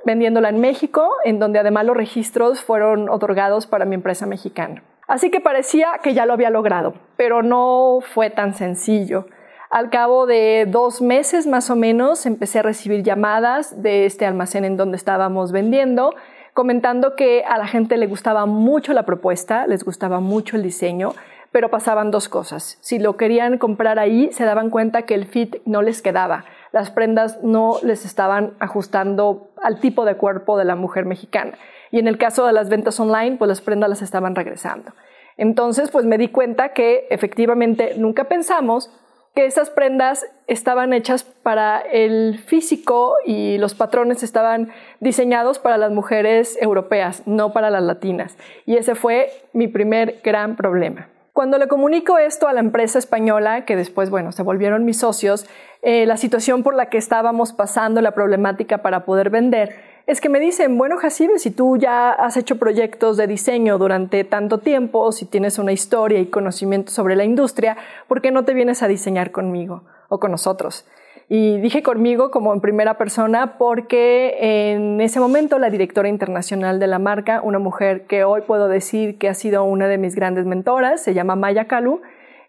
vendiéndola 0.04 0.48
en 0.48 0.60
México, 0.60 1.16
en 1.24 1.38
donde 1.38 1.58
además 1.58 1.84
los 1.84 1.96
registros 1.96 2.62
fueron 2.62 3.08
otorgados 3.08 3.66
para 3.66 3.84
mi 3.84 3.94
empresa 3.94 4.26
mexicana. 4.26 4.82
Así 5.06 5.30
que 5.30 5.40
parecía 5.40 5.98
que 6.02 6.14
ya 6.14 6.24
lo 6.24 6.32
había 6.32 6.50
logrado, 6.50 6.94
pero 7.16 7.42
no 7.42 7.98
fue 8.00 8.30
tan 8.30 8.54
sencillo. 8.54 9.26
Al 9.70 9.88
cabo 9.90 10.26
de 10.26 10.66
dos 10.68 11.00
meses 11.00 11.46
más 11.46 11.70
o 11.70 11.76
menos 11.76 12.26
empecé 12.26 12.58
a 12.58 12.62
recibir 12.62 13.02
llamadas 13.02 13.82
de 13.82 14.04
este 14.04 14.26
almacén 14.26 14.64
en 14.64 14.76
donde 14.76 14.96
estábamos 14.96 15.52
vendiendo, 15.52 16.14
comentando 16.54 17.14
que 17.14 17.44
a 17.44 17.56
la 17.56 17.66
gente 17.66 17.96
le 17.96 18.06
gustaba 18.06 18.46
mucho 18.46 18.92
la 18.92 19.04
propuesta, 19.04 19.66
les 19.66 19.84
gustaba 19.84 20.20
mucho 20.20 20.56
el 20.56 20.64
diseño, 20.64 21.14
pero 21.52 21.70
pasaban 21.70 22.10
dos 22.10 22.28
cosas. 22.28 22.78
Si 22.80 22.98
lo 22.98 23.16
querían 23.16 23.58
comprar 23.58 23.98
ahí, 23.98 24.30
se 24.32 24.44
daban 24.44 24.70
cuenta 24.70 25.02
que 25.02 25.14
el 25.14 25.26
fit 25.26 25.56
no 25.64 25.82
les 25.82 26.02
quedaba 26.02 26.44
las 26.72 26.90
prendas 26.90 27.42
no 27.42 27.78
les 27.82 28.04
estaban 28.04 28.54
ajustando 28.60 29.50
al 29.62 29.80
tipo 29.80 30.04
de 30.04 30.16
cuerpo 30.16 30.56
de 30.56 30.64
la 30.64 30.76
mujer 30.76 31.04
mexicana. 31.04 31.54
y 31.92 31.98
en 31.98 32.06
el 32.06 32.18
caso 32.18 32.46
de 32.46 32.52
las 32.52 32.68
ventas 32.68 33.00
online, 33.00 33.36
pues 33.36 33.48
las 33.48 33.60
prendas 33.60 33.90
las 33.90 34.00
estaban 34.00 34.36
regresando. 34.36 34.92
Entonces, 35.36 35.90
pues 35.90 36.04
me 36.04 36.18
di 36.18 36.28
cuenta 36.28 36.68
que 36.72 37.08
efectivamente 37.10 37.94
nunca 37.96 38.24
pensamos 38.28 38.90
que 39.34 39.46
esas 39.46 39.70
prendas 39.70 40.26
estaban 40.46 40.92
hechas 40.92 41.22
para 41.24 41.80
el 41.80 42.38
físico 42.38 43.14
y 43.24 43.58
los 43.58 43.74
patrones 43.74 44.22
estaban 44.22 44.70
diseñados 44.98 45.58
para 45.58 45.78
las 45.78 45.92
mujeres 45.92 46.58
europeas, 46.60 47.22
no 47.26 47.52
para 47.52 47.70
las 47.70 47.82
latinas. 47.82 48.36
Y 48.66 48.76
ese 48.76 48.94
fue 48.94 49.30
mi 49.52 49.68
primer 49.68 50.20
gran 50.24 50.56
problema. 50.56 51.08
Cuando 51.32 51.58
le 51.58 51.68
comunico 51.68 52.18
esto 52.18 52.48
a 52.48 52.52
la 52.52 52.60
empresa 52.60 52.98
española, 52.98 53.64
que 53.64 53.76
después, 53.76 54.10
bueno, 54.10 54.32
se 54.32 54.42
volvieron 54.42 54.84
mis 54.84 54.98
socios, 54.98 55.46
eh, 55.80 56.04
la 56.04 56.16
situación 56.16 56.62
por 56.62 56.74
la 56.74 56.90
que 56.90 56.98
estábamos 56.98 57.52
pasando, 57.52 58.00
la 58.00 58.10
problemática 58.10 58.78
para 58.78 59.04
poder 59.04 59.30
vender, 59.30 59.89
es 60.10 60.20
que 60.20 60.28
me 60.28 60.40
dicen, 60.40 60.76
bueno, 60.76 60.96
Jacibe, 60.96 61.38
si 61.38 61.52
tú 61.52 61.76
ya 61.76 62.10
has 62.10 62.36
hecho 62.36 62.58
proyectos 62.58 63.16
de 63.16 63.28
diseño 63.28 63.78
durante 63.78 64.24
tanto 64.24 64.58
tiempo, 64.58 65.12
si 65.12 65.24
tienes 65.24 65.56
una 65.60 65.70
historia 65.70 66.18
y 66.18 66.26
conocimiento 66.26 66.90
sobre 66.90 67.14
la 67.14 67.22
industria, 67.22 67.76
¿por 68.08 68.20
qué 68.20 68.32
no 68.32 68.44
te 68.44 68.52
vienes 68.52 68.82
a 68.82 68.88
diseñar 68.88 69.30
conmigo 69.30 69.84
o 70.08 70.18
con 70.18 70.32
nosotros? 70.32 70.84
Y 71.28 71.58
dije 71.60 71.84
conmigo 71.84 72.32
como 72.32 72.52
en 72.52 72.60
primera 72.60 72.94
persona 72.98 73.56
porque 73.56 74.72
en 74.72 75.00
ese 75.00 75.20
momento 75.20 75.60
la 75.60 75.70
directora 75.70 76.08
internacional 76.08 76.80
de 76.80 76.88
la 76.88 76.98
marca, 76.98 77.40
una 77.40 77.60
mujer 77.60 78.06
que 78.06 78.24
hoy 78.24 78.40
puedo 78.40 78.66
decir 78.66 79.16
que 79.16 79.28
ha 79.28 79.34
sido 79.34 79.62
una 79.62 79.86
de 79.86 79.96
mis 79.96 80.16
grandes 80.16 80.44
mentoras, 80.44 81.00
se 81.04 81.14
llama 81.14 81.36
Maya 81.36 81.66
Kalu, 81.66 82.02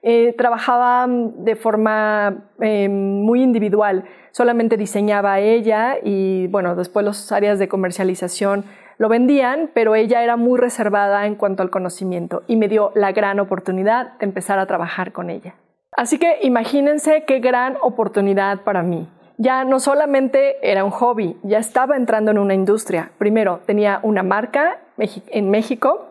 eh, 0.03 0.34
trabajaba 0.38 1.05
de 1.08 1.55
forma 1.55 2.46
eh, 2.60 2.89
muy 2.89 3.43
individual, 3.43 4.05
solamente 4.31 4.75
diseñaba 4.75 5.39
ella 5.39 5.98
y 6.03 6.48
bueno, 6.48 6.75
después 6.75 7.05
las 7.05 7.31
áreas 7.31 7.60
de 7.60 7.67
comercialización 7.67 8.65
lo 8.98 9.10
vendían, 9.10 9.70
pero 9.74 9.96
ella 9.96 10.24
era 10.24 10.38
muy 10.38 10.60
reservada 10.60 11.25
en 11.25 11.36
cuanto 11.36 11.63
al 11.63 11.70
conocimiento 11.70 12.43
y 12.48 12.55
me 12.55 12.67
dio 12.67 12.91
la 12.96 13.12
gran 13.12 13.39
oportunidad 13.39 14.17
de 14.17 14.25
empezar 14.25 14.60
a 14.60 14.65
trabajar 14.65 15.12
con 15.12 15.29
ella. 15.29 15.55
Así 15.91 16.17
que 16.17 16.39
imagínense 16.41 17.24
qué 17.25 17.39
gran 17.39 17.77
oportunidad 17.81 18.62
para 18.62 18.81
mí. 18.81 19.08
Ya 19.38 19.63
no 19.63 19.79
solamente 19.79 20.58
era 20.62 20.84
un 20.84 20.91
hobby, 20.91 21.38
ya 21.43 21.58
estaba 21.58 21.98
entrando 21.98 22.31
en 22.31 22.38
una 22.38 22.53
industria. 22.53 23.12
Primero, 23.17 23.62
tenía 23.65 24.00
una 24.03 24.24
marca 24.24 24.79
en 24.98 25.50
México 25.50 26.11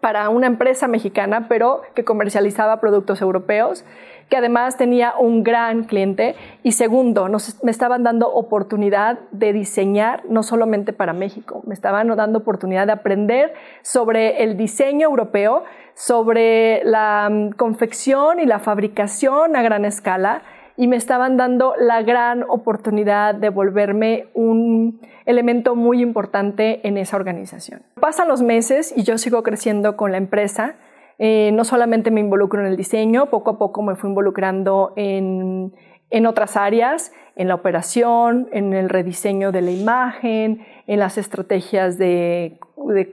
para 0.00 0.28
una 0.28 0.46
empresa 0.46 0.88
mexicana, 0.88 1.46
pero 1.48 1.82
que 1.94 2.04
comercializaba 2.04 2.80
productos 2.80 3.20
europeos, 3.20 3.84
que 4.28 4.36
además 4.36 4.76
tenía 4.76 5.14
un 5.18 5.42
gran 5.42 5.84
cliente. 5.84 6.36
Y 6.62 6.72
segundo, 6.72 7.28
me 7.62 7.70
estaban 7.70 8.02
dando 8.02 8.28
oportunidad 8.32 9.18
de 9.32 9.52
diseñar 9.52 10.22
no 10.28 10.42
solamente 10.42 10.92
para 10.92 11.12
México, 11.12 11.62
me 11.66 11.74
estaban 11.74 12.08
dando 12.16 12.38
oportunidad 12.38 12.86
de 12.86 12.92
aprender 12.92 13.54
sobre 13.82 14.42
el 14.42 14.56
diseño 14.56 15.08
europeo, 15.08 15.64
sobre 15.94 16.82
la 16.84 17.28
mm, 17.30 17.50
confección 17.52 18.38
y 18.40 18.46
la 18.46 18.60
fabricación 18.60 19.56
a 19.56 19.62
gran 19.62 19.84
escala 19.84 20.42
y 20.78 20.86
me 20.86 20.96
estaban 20.96 21.36
dando 21.36 21.74
la 21.76 22.02
gran 22.02 22.44
oportunidad 22.48 23.34
de 23.34 23.48
volverme 23.48 24.28
un 24.32 25.00
elemento 25.26 25.74
muy 25.74 26.00
importante 26.00 26.86
en 26.86 26.96
esa 26.96 27.16
organización. 27.16 27.82
Pasan 28.00 28.28
los 28.28 28.42
meses 28.42 28.94
y 28.96 29.02
yo 29.02 29.18
sigo 29.18 29.42
creciendo 29.42 29.96
con 29.96 30.12
la 30.12 30.18
empresa. 30.18 30.76
Eh, 31.18 31.50
no 31.52 31.64
solamente 31.64 32.12
me 32.12 32.20
involucro 32.20 32.60
en 32.60 32.68
el 32.68 32.76
diseño, 32.76 33.26
poco 33.26 33.50
a 33.50 33.58
poco 33.58 33.82
me 33.82 33.96
fui 33.96 34.08
involucrando 34.08 34.92
en, 34.94 35.74
en 36.10 36.26
otras 36.26 36.56
áreas, 36.56 37.12
en 37.34 37.48
la 37.48 37.56
operación, 37.56 38.48
en 38.52 38.72
el 38.72 38.88
rediseño 38.88 39.50
de 39.50 39.62
la 39.62 39.72
imagen, 39.72 40.64
en 40.86 40.98
las 41.00 41.18
estrategias 41.18 41.98
de, 41.98 42.58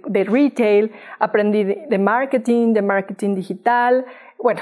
de, 0.08 0.24
retail, 0.24 0.92
aprendí 1.20 1.64
de, 1.64 1.98
marketing, 1.98 2.74
de 2.74 2.82
marketing 2.82 3.36
digital, 3.36 4.06
bueno, 4.38 4.62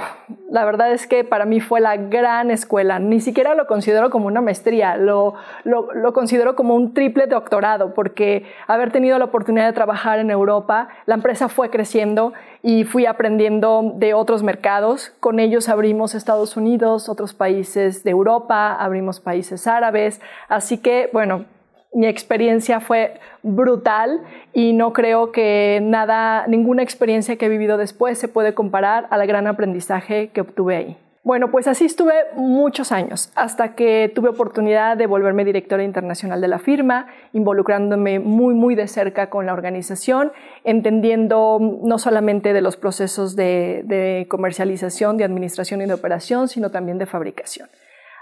la 0.49 0.63
verdad 0.65 0.93
es 0.93 1.07
que 1.07 1.23
para 1.23 1.45
mí 1.45 1.59
fue 1.59 1.81
la 1.81 1.97
gran 1.97 2.51
escuela. 2.51 2.99
Ni 2.99 3.19
siquiera 3.19 3.55
lo 3.55 3.67
considero 3.67 4.09
como 4.09 4.27
una 4.27 4.39
maestría, 4.39 4.95
lo, 4.95 5.33
lo, 5.65 6.13
considero 6.13 6.55
como 6.55 6.75
un 6.75 6.93
triple 6.93 7.27
doctorado, 7.27 7.93
porque 7.93 8.45
haber 8.67 8.91
tenido 8.91 9.19
la 9.19 9.25
oportunidad 9.25 9.65
de 9.65 9.73
trabajar 9.73 10.19
en 10.19 10.31
Europa, 10.31 10.89
la 11.05 11.15
empresa 11.15 11.49
fue 11.49 11.69
creciendo 11.69 12.33
y 12.61 12.85
fui 12.85 13.05
aprendiendo 13.05 13.93
de 13.95 14.13
otros 14.13 14.43
mercados. 14.43 15.11
Con 15.19 15.39
ellos 15.39 15.67
abrimos 15.67 16.15
Estados 16.15 16.55
Unidos, 16.55 17.09
otros 17.09 17.33
países 17.33 18.03
de 18.03 18.11
Europa, 18.11 18.73
abrimos 18.75 19.19
países 19.19 19.67
árabes. 19.67 20.21
Así 20.47 20.77
que, 20.77 21.09
bueno, 21.11 21.45
mi 21.93 22.07
experiencia 22.07 22.79
fue 22.79 23.19
brutal 23.43 24.21
y 24.53 24.73
no 24.73 24.93
creo 24.93 25.31
que 25.31 25.79
nada, 25.81 26.45
ninguna 26.47 26.83
experiencia 26.83 27.35
que 27.35 27.45
he 27.45 27.49
vivido 27.49 27.77
después 27.77 28.17
se 28.17 28.27
puede 28.27 28.53
comparar 28.53 29.07
al 29.09 29.25
gran 29.27 29.47
aprendizaje 29.47 30.29
que 30.29 30.41
obtuve 30.41 30.75
ahí. 30.75 30.97
Bueno, 31.25 31.51
pues 31.51 31.67
así 31.67 31.85
estuve 31.85 32.13
muchos 32.35 32.91
años, 32.91 33.31
hasta 33.35 33.75
que 33.75 34.11
tuve 34.13 34.27
oportunidad 34.27 34.97
de 34.97 35.07
volverme 35.07 35.45
directora 35.45 35.85
internacional 35.85 36.41
de 36.41 36.49
la 36.49 36.59
firma, 36.59 37.07
involucrándome 37.31 38.19
muy, 38.19 38.53
muy 38.53 38.75
de 38.75 38.89
cerca 38.89 39.29
con 39.29 39.45
la 39.45 39.53
organización, 39.53 40.33
entendiendo 40.65 41.59
no 41.81 41.97
solamente 41.97 42.51
de 42.51 42.59
los 42.59 42.75
procesos 42.75 43.37
de, 43.37 43.83
de 43.85 44.25
comercialización, 44.27 45.15
de 45.15 45.23
administración 45.23 45.81
y 45.81 45.85
de 45.85 45.93
operación, 45.93 46.49
sino 46.49 46.71
también 46.71 46.97
de 46.97 47.05
fabricación. 47.05 47.69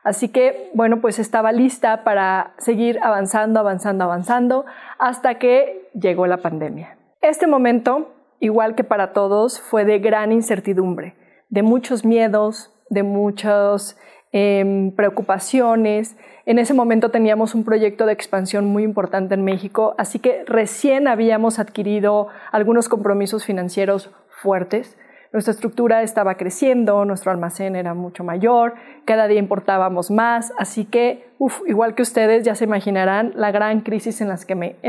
Así 0.03 0.29
que, 0.29 0.71
bueno, 0.73 0.99
pues 0.99 1.19
estaba 1.19 1.51
lista 1.51 2.03
para 2.03 2.53
seguir 2.57 2.99
avanzando, 3.03 3.59
avanzando, 3.59 4.03
avanzando, 4.03 4.65
hasta 4.97 5.35
que 5.35 5.89
llegó 5.93 6.25
la 6.25 6.37
pandemia. 6.37 6.97
Este 7.21 7.45
momento, 7.45 8.11
igual 8.39 8.73
que 8.73 8.83
para 8.83 9.13
todos, 9.13 9.59
fue 9.59 9.85
de 9.85 9.99
gran 9.99 10.31
incertidumbre, 10.31 11.13
de 11.49 11.61
muchos 11.61 12.03
miedos, 12.03 12.73
de 12.89 13.03
muchas 13.03 13.95
em, 14.31 14.91
preocupaciones. 14.91 16.17
En 16.47 16.57
ese 16.57 16.73
momento 16.73 17.11
teníamos 17.11 17.53
un 17.53 17.63
proyecto 17.63 18.07
de 18.07 18.13
expansión 18.13 18.65
muy 18.65 18.83
importante 18.83 19.35
en 19.35 19.43
México, 19.43 19.93
así 19.99 20.17
que 20.17 20.43
recién 20.45 21.07
habíamos 21.07 21.59
adquirido 21.59 22.27
algunos 22.51 22.89
compromisos 22.89 23.45
financieros 23.45 24.09
fuertes 24.29 24.97
nuestra 25.33 25.53
estructura 25.53 26.01
estaba 26.01 26.35
creciendo, 26.35 27.05
nuestro 27.05 27.31
almacén 27.31 27.75
era 27.75 27.93
mucho 27.93 28.23
mayor, 28.23 28.73
cada 29.05 29.27
día 29.27 29.39
importábamos 29.39 30.11
más, 30.11 30.53
así 30.57 30.85
que, 30.85 31.31
igual 31.67 31.95
que 31.95 32.01
ustedes 32.01 32.43
ya 32.43 32.55
se 32.55 32.65
imaginarán 32.65 33.31
la 33.35 33.51
gran 33.51 33.81
crisis 33.81 34.21
en, 34.21 34.29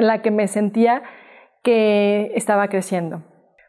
la 0.07 0.23
que 0.23 0.31
me 0.31 0.49
sentía 0.49 1.03
que 1.63 2.33
estaba 2.35 2.69
creciendo. 2.69 3.23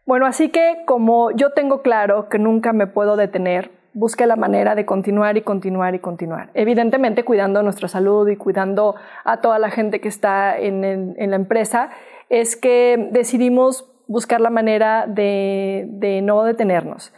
Bueno, 0.06 0.25
así 0.25 0.50
que 0.50 0.77
como 0.86 1.32
yo 1.32 1.51
tengo 1.51 1.82
claro 1.82 2.27
que 2.27 2.39
nunca 2.39 2.74
me 2.74 2.88
puedo 2.88 3.15
detener, 3.15 3.72
busqué 3.94 4.25
la 4.25 4.36
manera 4.36 4.74
de 4.74 4.86
continuar 4.86 5.38
y 5.38 5.42
continuar 5.44 5.94
y 5.94 6.00
continuar. 6.00 6.50
Evidentemente 6.56 7.24
cuidando 7.24 7.62
nuestra 7.62 7.88
salud 7.88 8.27
y 8.27 8.36
cuidando 8.36 8.96
a 9.24 9.39
toda 9.42 9.60
la 9.60 9.70
gente 9.70 10.01
que 10.01 10.08
está 10.08 10.58
en 10.58 11.15
la 11.15 11.36
empresa, 11.36 11.92
es 12.30 12.56
que 12.56 13.10
decidimos 13.12 13.92
buscar 14.07 14.41
la 14.41 14.50
manera 14.50 15.05
de, 15.07 16.19
no 16.24 16.43
detenernos. 16.43 17.13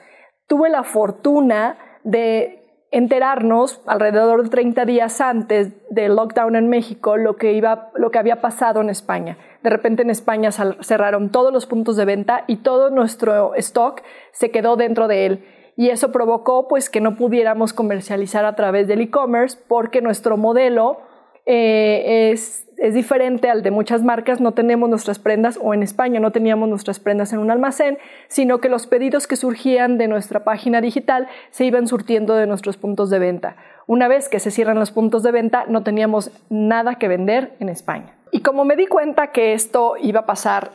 Tuve 0.48 0.70
la 0.70 0.84
fortuna 0.84 1.78
de 2.04 2.62
enterarnos 2.92 3.82
alrededor 3.88 4.44
de 4.44 4.50
30 4.50 4.86
días 4.86 5.20
antes 5.20 5.74
del 5.90 6.16
lockdown 6.16 6.56
en 6.56 6.70
México 6.70 7.18
lo 7.18 7.36
que, 7.36 7.54
iba, 7.54 7.92
lo 7.96 8.12
que 8.12 8.20
había 8.20 8.42
pasado 8.42 8.80
en 8.80 8.90
España. 8.90 9.38
De 9.64 9.70
repente 9.70 10.04
en 10.04 10.10
España 10.10 10.52
cerraron 10.52 11.32
todos 11.32 11.52
los 11.52 11.66
puntos 11.66 11.98
de 11.98 12.06
venta 12.06 12.46
y 12.48 12.58
todo 12.58 12.92
nuestro 12.92 13.56
stock 13.56 14.02
se 14.32 14.52
quedó 14.52 14.76
dentro 14.76 15.08
de 15.08 15.26
él. 15.26 15.46
Y 15.76 15.90
eso 15.90 16.12
provocó 16.12 16.68
pues 16.68 16.90
que 16.90 17.02
no 17.02 17.18
pudiéramos 17.18 17.74
comercializar 17.74 18.46
a 18.46 18.56
través 18.56 18.88
del 18.88 19.02
e-commerce 19.02 19.58
porque 19.68 20.02
nuestro 20.02 20.38
modelo 20.38 21.00
eh, 21.46 22.32
es 22.32 22.65
es 22.78 22.94
diferente 22.94 23.50
al 23.50 23.64
de 23.64 23.72
muchas 23.72 24.04
marcas, 24.04 24.42
no 24.42 24.54
tenemos 24.54 24.90
nuestras 24.90 25.20
prendas 25.20 25.60
o 25.62 25.74
en 25.74 25.84
España 25.84 26.20
no 26.20 26.32
teníamos 26.32 26.70
nuestras 26.70 27.00
prendas 27.00 27.34
en 27.34 27.40
un 27.40 27.52
almacén, 27.52 27.98
sino 28.28 28.60
que 28.60 28.70
los 28.70 28.88
pedidos 28.88 29.28
que 29.28 29.36
surgían 29.36 29.98
de 29.98 30.08
nuestra 30.08 30.44
página 30.44 30.82
digital 30.82 31.28
se 31.52 31.66
iban 31.66 31.88
surtiendo 31.88 32.36
de 32.36 32.48
nuestros 32.48 32.78
puntos 32.78 33.10
de 33.10 33.20
venta. 33.20 33.56
Una 33.88 34.08
vez 34.08 34.30
que 34.30 34.40
se 34.40 34.52
cierran 34.52 34.80
los 34.80 34.92
puntos 34.92 35.24
de 35.24 35.32
venta, 35.32 35.66
no 35.68 35.84
teníamos 35.84 36.32
nada 36.50 36.96
que 36.96 37.08
vender 37.08 37.54
en 37.60 37.70
España. 37.70 38.16
Y 38.32 38.42
como 38.42 38.66
me 38.66 38.76
di 38.76 38.88
cuenta 38.88 39.28
que 39.28 39.54
esto 39.54 39.96
iba 40.02 40.22
a 40.22 40.26
pasar 40.26 40.72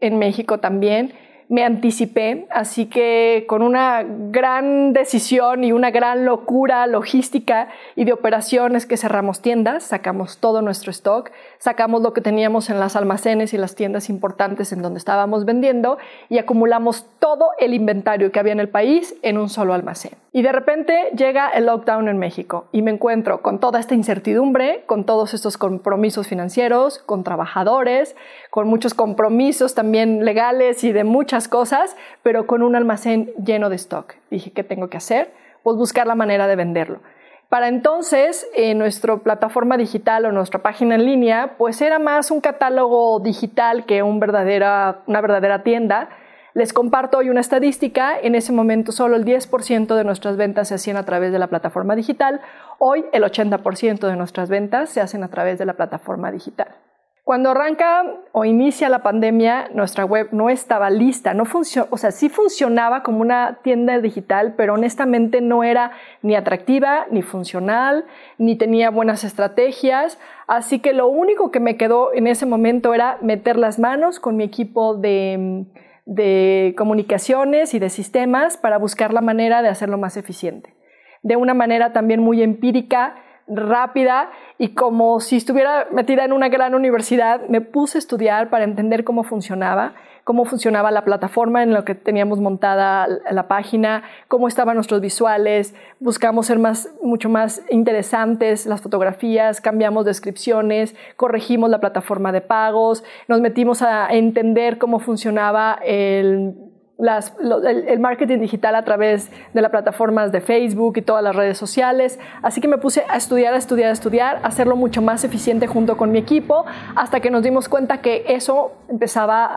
en 0.00 0.18
México 0.18 0.58
también, 0.58 1.12
me 1.52 1.66
anticipé, 1.66 2.46
así 2.48 2.86
que 2.86 3.44
con 3.46 3.60
una 3.60 4.06
gran 4.06 4.94
decisión 4.94 5.64
y 5.64 5.72
una 5.72 5.90
gran 5.90 6.24
locura 6.24 6.86
logística 6.86 7.68
y 7.94 8.06
de 8.06 8.14
operaciones 8.14 8.86
que 8.86 8.96
cerramos 8.96 9.42
tiendas, 9.42 9.84
sacamos 9.84 10.38
todo 10.38 10.62
nuestro 10.62 10.90
stock, 10.90 11.30
sacamos 11.58 12.00
lo 12.00 12.14
que 12.14 12.22
teníamos 12.22 12.70
en 12.70 12.80
las 12.80 12.96
almacenes 12.96 13.52
y 13.52 13.58
las 13.58 13.74
tiendas 13.74 14.08
importantes 14.08 14.72
en 14.72 14.80
donde 14.80 14.96
estábamos 14.96 15.44
vendiendo 15.44 15.98
y 16.30 16.38
acumulamos 16.38 17.04
todo 17.18 17.50
el 17.58 17.74
inventario 17.74 18.32
que 18.32 18.40
había 18.40 18.54
en 18.54 18.60
el 18.60 18.70
país 18.70 19.14
en 19.20 19.36
un 19.36 19.50
solo 19.50 19.74
almacén. 19.74 20.12
Y 20.32 20.40
de 20.40 20.52
repente 20.52 21.10
llega 21.14 21.50
el 21.50 21.66
lockdown 21.66 22.08
en 22.08 22.16
México 22.16 22.64
y 22.72 22.80
me 22.80 22.90
encuentro 22.90 23.42
con 23.42 23.60
toda 23.60 23.78
esta 23.78 23.94
incertidumbre, 23.94 24.84
con 24.86 25.04
todos 25.04 25.34
estos 25.34 25.58
compromisos 25.58 26.26
financieros, 26.26 26.98
con 27.00 27.22
trabajadores, 27.22 28.16
con 28.52 28.68
muchos 28.68 28.92
compromisos 28.92 29.74
también 29.74 30.26
legales 30.26 30.84
y 30.84 30.92
de 30.92 31.04
muchas 31.04 31.48
cosas, 31.48 31.96
pero 32.22 32.46
con 32.46 32.62
un 32.62 32.76
almacén 32.76 33.32
lleno 33.42 33.70
de 33.70 33.76
stock. 33.76 34.12
Dije, 34.30 34.50
¿qué 34.50 34.62
tengo 34.62 34.90
que 34.90 34.98
hacer? 34.98 35.32
Pues 35.62 35.78
buscar 35.78 36.06
la 36.06 36.14
manera 36.14 36.46
de 36.46 36.54
venderlo. 36.54 37.00
Para 37.48 37.68
entonces, 37.68 38.46
en 38.54 38.76
nuestra 38.76 39.16
plataforma 39.16 39.78
digital 39.78 40.26
o 40.26 40.32
nuestra 40.32 40.60
página 40.60 40.96
en 40.96 41.06
línea, 41.06 41.54
pues 41.56 41.80
era 41.80 41.98
más 41.98 42.30
un 42.30 42.42
catálogo 42.42 43.20
digital 43.20 43.86
que 43.86 44.02
una 44.02 44.20
verdadera 44.26 45.62
tienda 45.64 46.10
les 46.52 46.74
comparto 46.74 47.16
hoy 47.16 47.30
una 47.30 47.40
estadística. 47.40 48.18
En 48.20 48.34
ese 48.34 48.52
momento 48.52 48.92
solo 48.92 49.16
el 49.16 49.24
10% 49.24 49.94
de 49.94 50.04
nuestras 50.04 50.36
ventas 50.36 50.68
se 50.68 50.74
hacían 50.74 50.98
a 50.98 51.06
través 51.06 51.32
de 51.32 51.38
la 51.38 51.46
plataforma 51.46 51.96
digital. 51.96 52.42
Hoy 52.78 53.06
el 53.14 53.22
80% 53.22 54.06
de 54.06 54.16
nuestras 54.16 54.50
ventas 54.50 54.90
se 54.90 55.00
hacen 55.00 55.24
a 55.24 55.28
través 55.28 55.58
de 55.58 55.64
la 55.64 55.72
plataforma 55.72 56.30
digital. 56.30 56.76
Cuando 57.24 57.50
arranca 57.50 58.04
o 58.32 58.44
inicia 58.44 58.88
la 58.88 59.02
pandemia, 59.02 59.70
nuestra 59.72 60.04
web 60.04 60.28
no 60.32 60.50
estaba 60.50 60.90
lista, 60.90 61.34
no 61.34 61.44
o 61.44 61.96
sea, 61.96 62.10
sí 62.10 62.28
funcionaba 62.28 63.02
como 63.04 63.20
una 63.20 63.60
tienda 63.62 63.98
digital, 64.00 64.54
pero 64.56 64.74
honestamente 64.74 65.40
no 65.40 65.62
era 65.62 65.92
ni 66.22 66.34
atractiva, 66.34 67.06
ni 67.10 67.22
funcional, 67.22 68.04
ni 68.38 68.56
tenía 68.56 68.90
buenas 68.90 69.22
estrategias. 69.22 70.18
Así 70.48 70.80
que 70.80 70.92
lo 70.92 71.06
único 71.06 71.52
que 71.52 71.60
me 71.60 71.76
quedó 71.76 72.12
en 72.12 72.26
ese 72.26 72.44
momento 72.44 72.92
era 72.92 73.18
meter 73.22 73.56
las 73.56 73.78
manos 73.78 74.18
con 74.18 74.36
mi 74.36 74.42
equipo 74.42 74.96
de 74.96 75.66
de 76.04 76.74
comunicaciones 76.76 77.74
y 77.74 77.78
de 77.78 77.90
sistemas 77.90 78.56
para 78.56 78.78
buscar 78.78 79.12
la 79.12 79.20
manera 79.20 79.62
de 79.62 79.68
hacerlo 79.68 79.98
más 79.98 80.16
eficiente. 80.16 80.74
De 81.22 81.36
una 81.36 81.54
manera 81.54 81.92
también 81.92 82.20
muy 82.20 82.42
empírica, 82.42 83.14
rápida 83.56 84.30
y 84.58 84.68
como 84.68 85.20
si 85.20 85.36
estuviera 85.36 85.88
metida 85.90 86.24
en 86.24 86.32
una 86.32 86.48
gran 86.48 86.74
universidad, 86.74 87.46
me 87.48 87.60
puse 87.60 87.98
a 87.98 88.00
estudiar 88.00 88.50
para 88.50 88.64
entender 88.64 89.04
cómo 89.04 89.24
funcionaba 89.24 89.94
cómo 90.24 90.44
funcionaba 90.44 90.90
la 90.90 91.04
plataforma 91.04 91.62
en 91.62 91.72
la 91.72 91.84
que 91.84 91.94
teníamos 91.94 92.40
montada 92.40 93.08
la 93.30 93.48
página, 93.48 94.04
cómo 94.28 94.48
estaban 94.48 94.76
nuestros 94.76 95.00
visuales, 95.00 95.74
buscamos 96.00 96.46
ser 96.46 96.58
más, 96.58 96.90
mucho 97.02 97.28
más 97.28 97.62
interesantes 97.70 98.66
las 98.66 98.80
fotografías, 98.80 99.60
cambiamos 99.60 100.04
descripciones, 100.04 100.94
corregimos 101.16 101.70
la 101.70 101.80
plataforma 101.80 102.32
de 102.32 102.40
pagos, 102.40 103.02
nos 103.28 103.40
metimos 103.40 103.82
a 103.82 104.08
entender 104.12 104.78
cómo 104.78 105.00
funcionaba 105.00 105.78
el 105.84 106.54
el, 107.02 107.98
marketing 107.98 108.38
digital 108.38 108.74
a 108.74 108.84
través 108.84 109.30
de 109.52 109.60
las 109.60 109.70
plataformas 109.70 110.32
de 110.32 110.40
Facebook 110.40 110.96
y 110.96 111.02
todas 111.02 111.22
las 111.22 111.34
redes 111.34 111.58
sociales. 111.58 112.18
Así 112.42 112.60
que 112.60 112.68
me 112.68 112.78
puse 112.78 113.04
a 113.08 113.16
estudiar, 113.16 113.54
a 113.54 113.56
estudiar, 113.56 113.90
a 113.90 113.92
estudiar, 113.92 114.36
a 114.36 114.46
hacerlo 114.46 114.76
mucho 114.76 115.02
más 115.02 115.24
eficiente 115.24 115.66
junto 115.66 115.96
con 115.96 116.12
mi 116.12 116.18
equipo, 116.18 116.64
hasta 116.94 117.20
que 117.20 117.30
nos 117.30 117.42
dimos 117.42 117.68
cuenta 117.68 118.00
que 118.00 118.24
eso 118.28 118.72
empezaba 118.88 119.50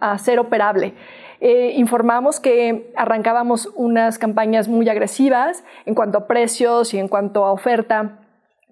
a, 0.00 0.18
ser 0.18 0.38
operable. 0.38 0.94
Eh, 1.40 1.74
informamos 1.76 2.40
que 2.40 2.92
arrancábamos 2.96 3.68
unas 3.74 4.18
campañas 4.18 4.68
muy 4.68 4.88
agresivas 4.88 5.64
en 5.84 5.94
cuanto 5.94 6.18
a 6.18 6.26
precios 6.26 6.94
y 6.94 6.98
en 6.98 7.08
cuanto 7.08 7.44
a 7.44 7.52
oferta 7.52 8.20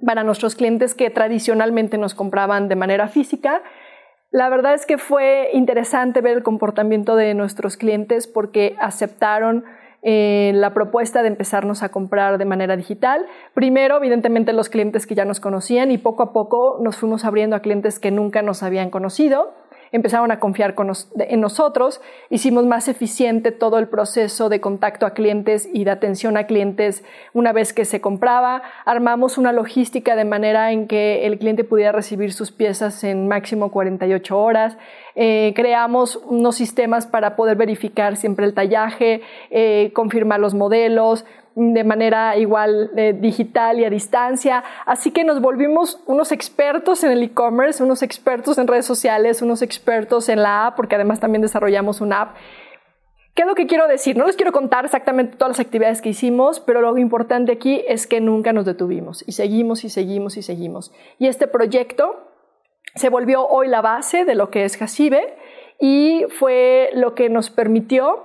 para 0.05 0.25
nuestros 0.25 0.55
clientes 0.55 0.95
que 0.95 1.11
tradicionalmente 1.11 1.99
nos 1.99 2.15
compraban 2.15 2.69
de 2.69 2.77
manera 2.77 3.09
física 3.09 3.63
la 4.35 4.49
verdad 4.49 4.75
es 4.75 4.85
que 4.85 4.99
fue 4.99 5.51
interesante 5.53 6.21
ver 6.21 6.37
el 6.37 6.43
comportamiento 6.43 7.15
de 7.15 7.35
nuestros 7.35 7.77
clientes 7.77 8.27
porque 8.27 8.75
aceptaron 8.81 9.65
eh, 10.03 10.51
la 10.57 10.75
propuesta 10.75 11.23
de 11.23 11.29
empezarnos 11.29 11.85
a 11.85 11.91
comprar 11.91 12.37
de 12.37 12.45
manera 12.45 12.77
digital. 12.77 13.27
Primero, 13.55 13.97
evidentemente, 13.97 14.53
los 14.53 14.69
clientes 14.69 15.07
que 15.07 15.15
ya 15.15 15.25
nos 15.25 15.39
conocían 15.39 15.93
y 15.93 15.99
poco 15.99 16.25
a 16.25 16.33
poco 16.33 16.81
nos 16.83 16.97
fuimos 16.97 17.25
abriendo 17.25 17.55
a 17.55 17.61
clientes 17.61 18.01
que 18.01 18.11
nunca 18.11 18.43
nos 18.43 18.65
habían 18.65 18.91
conocido 18.91 19.55
empezaron 19.95 20.33
a 20.33 20.41
confiar 20.41 20.75
en 21.21 21.41
nosotros, 21.41 22.01
hicimos 22.29 22.67
más 22.67 22.89
eficiente 22.89 23.53
todo 23.53 23.79
el 23.79 23.87
proceso 23.87 24.49
de 24.49 24.61
contacto 24.61 25.07
a 25.07 25.15
clientes 25.15 25.69
y 25.73 25.85
de 25.85 25.93
atención 25.93 26.37
a 26.37 26.49
clientes 26.49 27.05
una 27.33 27.53
vez 27.53 27.73
que 27.73 27.85
se 27.85 28.01
compraba, 28.01 28.63
armamos 28.85 29.39
una 29.39 29.53
logística 29.53 30.17
de 30.17 30.25
manera 30.25 30.73
en 30.73 30.89
que 30.89 31.27
el 31.27 31.39
cliente 31.39 31.63
pudiera 31.63 31.93
recibir 31.93 32.33
sus 32.33 32.51
piezas 32.51 33.05
en 33.05 33.29
máximo 33.29 33.71
48 33.71 34.37
horas, 34.37 34.77
eh, 35.17 35.53
creamos 35.55 36.17
unos 36.17 36.57
sistemas 36.57 37.07
para 37.07 37.37
poder 37.37 37.57
verificar 37.57 38.17
siempre 38.17 38.47
el 38.47 38.55
tallaje, 38.55 39.23
eh, 39.51 39.91
confirmar 39.95 40.41
los 40.41 40.55
modelos, 40.55 41.25
de 41.57 41.85
manera 41.85 42.37
igual 42.37 42.91
eh, 42.97 43.13
digital 43.13 43.79
y 43.79 43.85
a 43.85 43.91
distancia. 43.91 44.65
Así 44.87 45.13
que 45.13 45.25
nos 45.25 45.41
volvimos 45.41 46.01
unos 46.07 46.33
expertos 46.33 47.05
en 47.05 47.13
el 47.13 47.23
e-commerce, 47.23 47.83
unos 47.83 48.03
expertos 48.03 48.59
en 48.59 48.67
redes 48.67 48.87
sociales, 48.87 49.41
unos 49.41 49.63
expertos 49.63 50.29
en 50.29 50.43
la 50.43 50.67
app, 50.67 50.77
porque 50.77 50.97
además 50.97 51.21
también 51.21 51.43
desarrollamos 51.43 52.01
una 52.01 52.23
app. 52.23 52.37
¿Qué 53.35 53.43
es 53.43 53.49
lo 53.49 53.57
que 53.57 53.67
quiero 53.67 53.89
decir? 53.89 54.17
No 54.17 54.27
les 54.27 54.37
quiero 54.37 54.53
contar 54.53 54.85
exactamente 54.85 55.37
todas 55.37 55.59
las 55.59 55.67
actividades 55.67 56.01
que 56.01 56.11
hicimos, 56.11 56.61
pero 56.61 56.81
lo 56.81 56.97
importante 56.99 57.51
aquí 57.51 57.83
es 57.89 58.07
que 58.07 58.21
nunca 58.21 58.53
nos 58.53 58.65
detuvimos 58.65 59.25
y 59.27 59.33
seguimos 59.33 59.85
y 59.85 59.91
seguimos 59.91 60.37
y 60.37 60.43
seguimos. 60.43 60.93
Y 61.19 61.27
este 61.27 61.49
proyecto 61.49 62.34
se 62.95 63.09
volvió 63.09 63.47
hoy 63.47 63.69
la 63.69 63.83
base 63.83 64.25
de 64.25 64.35
lo 64.35 64.51
que 64.51 64.65
es 64.65 64.77
Jacibe 64.77 65.37
y 65.81 66.25
fue 66.29 66.91
lo 66.95 67.15
que 67.15 67.29
nos 67.29 67.51
permitió 67.51 68.25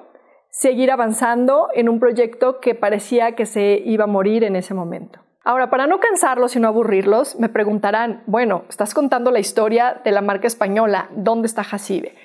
seguir 0.50 0.92
avanzando 0.92 1.70
en 1.74 1.90
un 1.90 2.00
proyecto 2.00 2.60
que 2.60 2.76
parecía 2.76 3.36
que 3.36 3.46
se 3.46 3.82
iba 3.86 4.06
a 4.06 4.08
morir 4.08 4.44
en 4.44 4.56
ese 4.56 4.74
momento. 4.74 5.20
Ahora, 5.44 5.70
para 5.70 5.88
no 5.88 6.00
cansarlos 6.00 6.56
y 6.56 6.60
no 6.60 6.68
aburrirlos, 6.68 7.40
me 7.40 7.50
preguntarán, 7.50 8.24
bueno, 8.28 8.66
estás 8.70 8.94
contando 8.94 9.32
la 9.32 9.40
historia 9.40 10.02
de 10.04 10.12
la 10.12 10.22
marca 10.22 10.48
española, 10.48 11.10
¿dónde 11.16 11.48
está 11.48 11.64
Jacibe? 11.64 12.16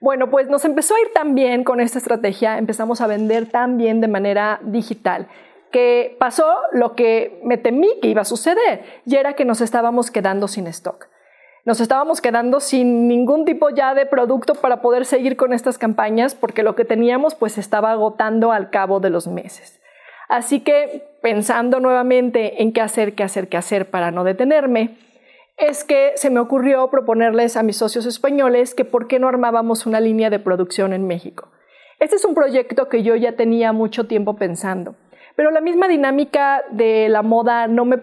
Bueno, 0.00 0.30
pues 0.30 0.48
nos 0.48 0.64
empezó 0.64 0.96
a 0.96 1.00
ir 1.00 1.12
tan 1.12 1.34
bien 1.34 1.62
con 1.62 1.80
esta 1.80 1.98
estrategia, 1.98 2.58
empezamos 2.58 3.00
a 3.00 3.06
vender 3.06 3.48
tan 3.48 3.76
bien 3.76 4.00
de 4.00 4.08
manera 4.08 4.58
digital, 4.64 5.28
que 5.70 6.16
pasó 6.18 6.56
lo 6.72 6.94
que 6.96 7.40
me 7.44 7.56
temí 7.56 8.00
que 8.00 8.08
iba 8.08 8.22
a 8.22 8.24
suceder, 8.24 8.84
y 9.06 9.14
era 9.14 9.34
que 9.34 9.44
nos 9.44 9.60
estábamos 9.60 10.10
quedando 10.10 10.48
sin 10.48 10.66
stock 10.66 11.11
nos 11.64 11.80
estábamos 11.80 12.20
quedando 12.20 12.60
sin 12.60 13.06
ningún 13.06 13.44
tipo 13.44 13.70
ya 13.70 13.94
de 13.94 14.06
producto 14.06 14.54
para 14.54 14.82
poder 14.82 15.04
seguir 15.04 15.36
con 15.36 15.52
estas 15.52 15.78
campañas 15.78 16.34
porque 16.34 16.62
lo 16.62 16.74
que 16.74 16.84
teníamos 16.84 17.34
pues 17.34 17.56
estaba 17.56 17.92
agotando 17.92 18.50
al 18.50 18.70
cabo 18.70 18.98
de 18.98 19.10
los 19.10 19.28
meses. 19.28 19.80
Así 20.28 20.60
que 20.60 21.18
pensando 21.22 21.78
nuevamente 21.78 22.62
en 22.62 22.72
qué 22.72 22.80
hacer, 22.80 23.14
qué 23.14 23.22
hacer, 23.22 23.48
qué 23.48 23.56
hacer 23.56 23.90
para 23.90 24.10
no 24.10 24.24
detenerme, 24.24 24.98
es 25.56 25.84
que 25.84 26.12
se 26.16 26.30
me 26.30 26.40
ocurrió 26.40 26.88
proponerles 26.90 27.56
a 27.56 27.62
mis 27.62 27.76
socios 27.76 28.06
españoles 28.06 28.74
que 28.74 28.84
por 28.84 29.06
qué 29.06 29.18
no 29.18 29.28
armábamos 29.28 29.86
una 29.86 30.00
línea 30.00 30.30
de 30.30 30.38
producción 30.38 30.92
en 30.92 31.06
México. 31.06 31.50
Este 32.00 32.16
es 32.16 32.24
un 32.24 32.34
proyecto 32.34 32.88
que 32.88 33.04
yo 33.04 33.14
ya 33.14 33.36
tenía 33.36 33.72
mucho 33.72 34.08
tiempo 34.08 34.34
pensando. 34.34 34.96
Pero 35.42 35.50
la 35.50 35.60
misma 35.60 35.88
dinámica 35.88 36.62
de 36.70 37.08
la 37.08 37.22
moda 37.22 37.66
no 37.66 37.84
me, 37.84 37.98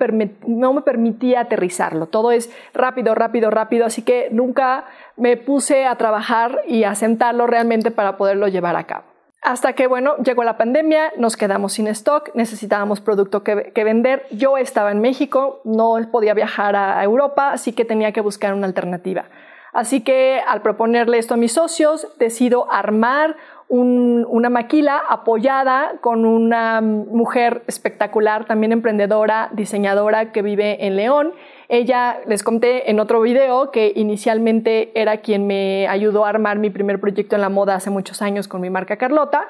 no 0.45 0.73
me 0.73 0.81
permitía 0.81 1.39
aterrizarlo. 1.39 2.07
Todo 2.07 2.33
es 2.33 2.53
rápido, 2.73 3.15
rápido, 3.15 3.49
rápido, 3.49 3.85
así 3.85 4.01
que 4.01 4.27
nunca 4.29 4.87
me 5.15 5.37
puse 5.37 5.85
a 5.85 5.95
trabajar 5.95 6.59
y 6.67 6.83
a 6.83 6.95
sentarlo 6.95 7.47
realmente 7.47 7.91
para 7.91 8.17
poderlo 8.17 8.49
llevar 8.49 8.75
a 8.75 8.83
cabo. 8.83 9.05
Hasta 9.41 9.71
que, 9.71 9.87
bueno, 9.87 10.17
llegó 10.17 10.43
la 10.43 10.57
pandemia, 10.57 11.13
nos 11.15 11.37
quedamos 11.37 11.71
sin 11.71 11.87
stock, 11.87 12.29
necesitábamos 12.33 12.99
producto 12.99 13.41
que, 13.41 13.71
que, 13.73 13.85
vender. 13.85 14.25
Yo 14.31 14.57
estaba 14.57 14.91
en 14.91 14.99
México, 14.99 15.61
no 15.63 15.95
podía 16.11 16.33
viajar 16.33 16.75
a 16.75 17.01
Europa, 17.05 17.51
así 17.53 17.71
que 17.71 17.85
tenía 17.85 18.11
que 18.11 18.19
buscar 18.19 18.53
una 18.53 18.67
alternativa. 18.67 19.27
Así 19.71 20.01
que 20.01 20.41
al 20.45 20.61
proponerle 20.61 21.19
esto 21.19 21.35
a 21.35 21.37
mis 21.37 21.53
socios, 21.53 22.05
decido 22.17 22.69
armar 22.69 23.37
una 23.69 24.49
maquila 24.49 24.97
apoyada 25.07 25.99
con 26.01 26.25
una 26.25 26.81
mujer 26.81 27.61
espectacular, 27.67 28.45
también 28.45 28.71
emprendedora, 28.71 29.49
diseñadora 29.53 30.31
que 30.31 30.41
vive 30.41 30.87
en 30.87 30.95
León. 30.95 31.33
Ella, 31.67 32.19
les 32.25 32.41
conté 32.41 32.89
en 32.89 32.99
otro 32.99 33.21
video 33.21 33.69
que 33.69 33.93
inicialmente 33.95 34.91
era 34.99 35.17
quien 35.17 35.45
me 35.45 35.87
ayudó 35.87 36.25
a 36.25 36.29
armar 36.29 36.57
mi 36.57 36.71
primer 36.71 36.99
proyecto 36.99 37.35
en 37.35 37.41
la 37.41 37.49
moda 37.49 37.75
hace 37.75 37.91
muchos 37.91 38.23
años 38.23 38.47
con 38.47 38.59
mi 38.59 38.71
marca 38.71 38.97
Carlota. 38.97 39.47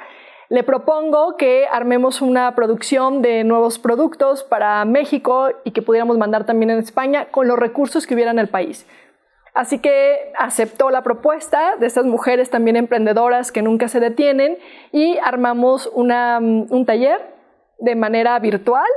Le 0.49 0.63
propongo 0.63 1.37
que 1.37 1.67
armemos 1.71 2.21
una 2.21 2.55
producción 2.55 3.21
de 3.21 3.45
nuevos 3.45 3.79
productos 3.79 4.43
para 4.43 4.83
México 4.83 5.49
y 5.63 5.71
que 5.71 5.81
pudiéramos 5.81 6.17
mandar 6.17 6.45
también 6.45 6.71
en 6.71 6.79
España 6.79 7.27
con 7.31 7.47
los 7.47 7.57
recursos 7.57 8.05
que 8.05 8.15
hubiera 8.15 8.31
en 8.31 8.39
el 8.39 8.49
país. 8.49 8.85
Así 9.59 9.79
que 9.79 10.31
aceptó 10.37 10.89
la 10.89 11.03
propuesta 11.03 11.75
de 11.75 11.85
estas 11.85 12.05
mujeres 12.05 12.49
también 12.49 12.77
emprendedoras 12.77 13.51
que 13.51 13.61
nunca 13.61 13.89
se 13.89 13.99
detienen 13.99 14.57
y 14.93 15.17
armamos 15.17 15.91
mm, 15.93 16.71
un 16.73 16.85
taller 16.85 17.19
de 17.77 17.93
manera 17.93 18.39
virtual. 18.39 18.87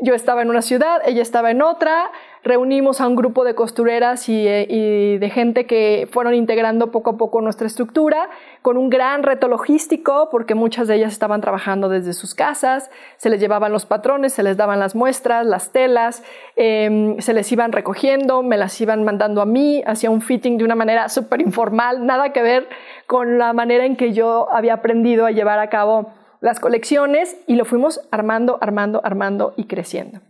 Yo 0.00 0.14
estaba 0.14 0.42
en 0.42 0.50
una 0.50 0.62
ciudad, 0.62 1.00
ella 1.06 1.22
estaba 1.22 1.52
en 1.52 1.62
otra, 1.62 2.10
reunimos 2.44 3.00
a 3.00 3.08
un 3.08 3.16
grupo 3.16 3.42
de 3.42 3.54
costureras 3.54 4.28
eh, 4.28 4.66
y, 4.68 5.18
de 5.18 5.30
gente 5.30 5.66
que 5.66 6.06
fueron 6.12 6.34
integrando 6.34 6.90
poco 6.90 7.10
a 7.10 7.16
poco 7.16 7.40
nuestra 7.40 7.66
estructura, 7.66 8.28
con 8.60 8.76
un 8.76 8.90
gran 8.90 9.22
reto 9.22 9.48
logístico, 9.48 10.28
porque 10.30 10.54
muchas 10.54 10.86
de 10.86 10.96
ellas 10.96 11.12
estaban 11.12 11.40
trabajando 11.40 11.88
desde 11.88 12.12
sus 12.12 12.34
casas, 12.34 12.90
se 13.16 13.30
les 13.30 13.40
llevaban 13.40 13.72
los 13.72 13.86
patrones, 13.86 14.34
se 14.34 14.42
les 14.42 14.56
daban 14.56 14.78
las 14.78 14.94
muestras, 14.94 15.46
las 15.46 15.72
telas, 15.72 16.22
em, 16.56 17.18
se 17.18 17.32
les 17.32 17.50
iban 17.50 17.72
recogiendo, 17.72 18.42
me 18.42 18.58
las 18.58 18.78
iban 18.80 19.04
mandando 19.04 19.40
a 19.40 19.46
mí, 19.46 19.82
hacía 19.86 20.10
un 20.10 20.20
fitting 20.20 20.58
de 20.58 20.64
una 20.64 20.74
manera 20.74 21.08
súper 21.08 21.40
informal, 21.40 22.04
nada 22.04 22.32
que 22.32 22.42
ver 22.42 22.68
con 23.06 23.38
la 23.38 23.54
manera 23.54 23.86
en 23.86 23.96
que 23.96 24.12
yo 24.12 24.48
había 24.52 24.74
aprendido 24.74 25.24
a 25.24 25.30
llevar 25.30 25.58
a 25.58 25.70
cabo 25.70 26.12
las 26.40 26.60
colecciones 26.60 27.38
y 27.46 27.56
lo 27.56 27.64
fuimos 27.64 28.02
armando, 28.10 28.58
armando, 28.60 29.00
armando 29.02 29.54
y 29.56 29.64
creciendo. 29.64 30.20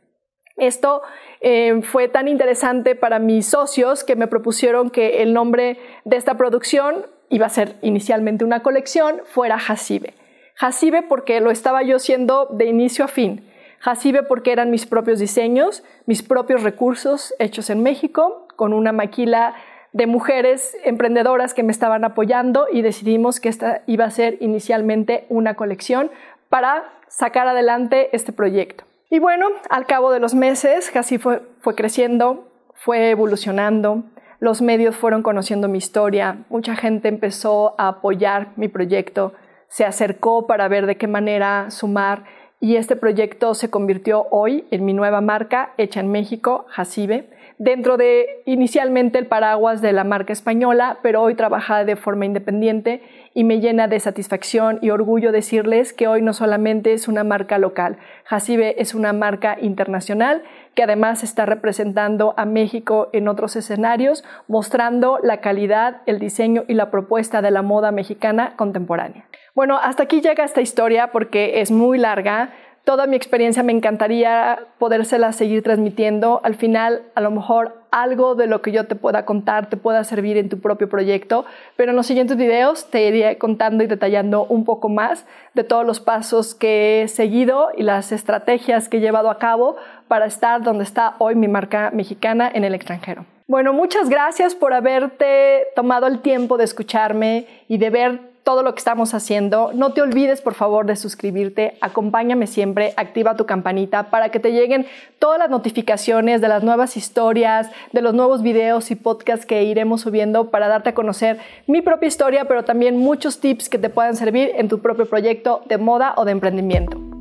Esto 0.57 1.03
eh, 1.41 1.81
fue 1.83 2.09
tan 2.09 2.29
interesante 2.29 2.95
para 2.95 3.19
mis 3.19 3.47
socios 3.47 4.05
que 4.05 4.15
me 4.15 4.29
propusieron 4.29 4.91
que 4.91 5.23
el 5.23 5.35
nombre 5.35 5.79
de 6.05 6.17
esta 6.17 6.37
producción 6.37 7.07
iba 7.29 7.47
a 7.47 7.51
ser 7.51 7.77
inicialmente 7.83 8.45
una 8.45 8.63
colección, 8.63 9.23
fuera 9.25 9.57
Hasibe. 9.57 10.15
Hasibe 10.61 11.03
porque 11.03 11.41
lo 11.41 11.51
estaba 11.51 11.83
yo 11.83 11.97
haciendo 11.97 12.47
de 12.47 12.67
inicio 12.67 13.05
a 13.05 13.09
fin. 13.09 13.51
Hasibe 13.83 14.23
porque 14.23 14.53
eran 14.53 14.71
mis 14.71 14.87
propios 14.87 15.19
diseños, 15.19 15.83
mis 16.07 16.23
propios 16.23 16.63
recursos 16.63 17.35
hechos 17.41 17.69
en 17.71 17.83
México, 17.83 18.47
con 18.55 18.73
una 18.73 18.93
maquila 18.93 19.57
de 19.93 20.07
mujeres 20.07 20.77
emprendedoras 20.85 21.55
que 21.55 21.65
me 21.65 21.73
estaban 21.73 22.05
apoyando 22.05 22.67
y 22.73 22.83
decidimos 22.83 23.41
que 23.41 23.49
esta 23.49 23.83
iba 23.87 24.05
a 24.05 24.11
ser 24.11 24.39
inicialmente 24.41 25.27
una 25.29 25.55
colección 25.55 26.11
para 26.49 26.93
sacar 27.09 27.49
adelante 27.49 28.15
este 28.15 28.33
proyecto. 28.33 28.85
Y 29.15 29.21
bueno, 29.21 29.47
al 29.71 29.87
cabo 29.87 30.11
de 30.11 30.19
los 30.19 30.35
meses, 30.35 30.91
casi 30.91 31.19
fue, 31.19 31.41
fue 31.61 31.77
creciendo, 31.77 32.49
fue 32.75 33.11
evolucionando, 33.11 34.03
los 34.41 34.61
medios 34.61 34.97
fueron 34.97 35.23
conociendo 35.23 35.69
mi 35.69 35.79
historia, 35.79 36.39
mucha 36.49 36.75
gente 36.75 37.07
empezó 37.07 37.77
a 37.79 37.87
apoyar 37.87 38.49
mi 38.57 38.67
proyecto, 38.67 39.33
se 39.69 39.85
acercó 39.85 40.49
para 40.49 40.67
ver 40.67 40.87
de 40.87 40.97
qué 40.97 41.07
manera 41.07 41.71
sumar 41.71 42.25
y 42.59 42.75
este 42.75 42.97
proyecto 42.97 43.55
se 43.55 43.71
convirtió 43.71 44.27
hoy 44.33 44.67
en 44.73 44.85
mi 44.85 44.95
nueva 44.95 45.21
marca 45.21 45.75
hecha 45.77 46.01
en 46.01 46.11
México, 46.11 46.67
Hasibe 46.75 47.31
dentro 47.59 47.97
de 47.97 48.43
inicialmente 48.47 49.19
el 49.19 49.27
paraguas 49.27 49.81
de 49.81 49.93
la 49.93 50.05
marca 50.05 50.33
española, 50.33 50.99
pero 51.03 51.23
hoy 51.23 51.35
trabaja 51.35 51.85
de 51.85 51.97
forma 51.97 52.27
independiente 52.27 53.03
y 53.35 53.45
me 53.45 53.61
llena 53.61 53.89
de 53.89 54.01
satisfacción 54.01 54.79
y 54.81 54.91
orgullo 54.91 55.33
decirles 55.33 55.93
que 55.93 56.07
hoy 56.07 56.23
no 56.23 56.33
solamente 56.33 56.93
es 56.93 57.09
una 57.09 57.25
marca 57.25 57.59
local, 57.59 57.99
Hasibe 58.29 58.81
es 58.81 58.95
una 58.95 59.13
marca 59.13 59.57
internacional 59.61 60.43
que 60.75 60.85
además 60.85 61.23
está 61.23 61.45
representando 61.45 62.35
a 62.37 62.47
México 62.47 63.11
en 63.13 63.29
otros 63.29 63.57
escenarios, 63.57 64.25
mostrando 64.49 65.19
la 65.23 65.41
calidad, 65.41 66.03
el 66.07 66.19
diseño 66.19 66.65
y 66.69 66.75
la 66.75 66.91
propuesta 66.91 67.43
de 67.43 67.51
la 67.51 67.63
moda 67.63 67.91
mexicana 67.91 68.55
contemporánea. 68.57 69.27
Bueno, 69.55 69.79
hasta 69.79 70.03
aquí 70.05 70.21
llega 70.21 70.45
esta 70.45 70.61
historia 70.61 71.13
porque 71.13 71.61
es 71.61 71.71
muy 71.71 71.97
larga 71.99 72.53
toda 72.85 73.07
mi 73.07 73.17
experiencia 73.17 73.63
me 73.63 73.73
encantaría 73.73 74.61
podérsela 74.79 75.33
seguir 75.33 75.63
transmitiendo. 75.63 76.41
Al 76.45 76.55
final, 76.55 77.03
a 77.15 77.21
lo 77.21 77.31
mejor 77.31 77.83
algo 77.91 78.35
de 78.35 78.47
lo 78.47 78.61
que 78.61 78.73
yo 78.73 78.87
te 78.87 78.95
pueda 78.95 79.25
contar 79.25 79.69
te 79.69 79.77
pueda 79.77 80.05
servir 80.05 80.37
en 80.37 80.49
tu 80.49 80.61
propio 80.61 80.89
proyecto, 80.89 81.45
pero 81.77 81.91
en 81.91 81.97
los 81.97 82.07
siguientes 82.07 82.37
videos 82.37 82.91
te 82.91 83.07
iré 83.09 83.39
contando 83.39 83.85
y 83.85 83.87
detallando 83.87 84.45
un 84.45 84.65
poco 84.65 84.89
más 84.89 85.27
de 85.55 85.65
todos 85.65 85.87
los 85.87 86.01
pasos 86.01 86.55
que 86.55 87.03
he 87.03 87.09
seguido 87.09 87.69
y 87.77 87.83
las 87.83 88.13
estrategias 88.13 88.89
que 88.89 88.99
he 88.99 89.01
llevado 89.01 89.31
a 89.31 89.39
cabo 89.39 89.77
para 90.09 90.27
estar 90.27 90.63
donde 90.63 90.85
está 90.85 91.15
hoy 91.19 91.35
mi 91.35 91.49
marca 91.49 91.91
mexicana 91.93 92.51
en 92.53 92.65
el 92.65 92.75
extranjero. 92.75 93.25
Bueno, 93.47 93.73
muchas 93.73 94.09
gracias 94.09 94.55
por 94.55 94.73
haberte 94.73 95.65
tomado 95.77 96.07
el 96.07 96.21
tiempo 96.21 96.57
de 96.57 96.65
escucharme 96.65 97.47
y 97.69 97.79
de 97.79 97.91
ver 97.91 98.34
todo 98.45 98.63
lo 98.63 98.75
que 98.75 98.79
estamos 98.79 99.15
haciendo. 99.15 99.73
No 99.75 99.93
te 99.93 100.03
olvides, 100.03 100.43
por 100.43 100.55
favor, 100.55 100.87
de 100.87 100.97
suscribirte. 100.97 101.77
Acompáñame 101.81 102.47
siempre, 102.47 102.93
activa 102.97 103.37
tu 103.37 103.47
campanita 103.47 104.11
para 104.11 104.29
que 104.29 104.39
te 104.39 104.53
lleguen 104.53 104.87
todas 105.19 105.39
las 105.39 105.51
notificaciones 105.51 106.41
de 106.41 106.49
las 106.49 106.63
nuevas 106.63 106.97
historias, 106.97 107.71
de 107.93 108.03
los 108.03 108.15
nuevos 108.15 108.43
videos 108.43 108.91
y 108.91 108.97
podcasts 108.97 109.47
que 109.47 109.65
iremos 109.65 110.03
subiendo 110.03 110.51
para 110.51 110.69
darte 110.69 110.91
a 110.91 110.95
conocer 110.95 111.39
mi 111.67 111.81
propia 111.81 112.07
historia, 112.07 112.45
pero 112.45 112.65
también 112.65 112.99
muchos 112.99 113.41
tips 113.41 113.69
que 113.69 113.79
te 113.79 113.89
puedan 113.89 114.15
servir 114.15 114.53
en 114.57 114.69
tu 114.69 114.81
propio 114.81 115.07
proyecto 115.07 115.63
de 115.67 115.79
moda 115.79 116.13
o 116.17 116.25
de 116.25 116.33
emprendimiento. 116.33 117.14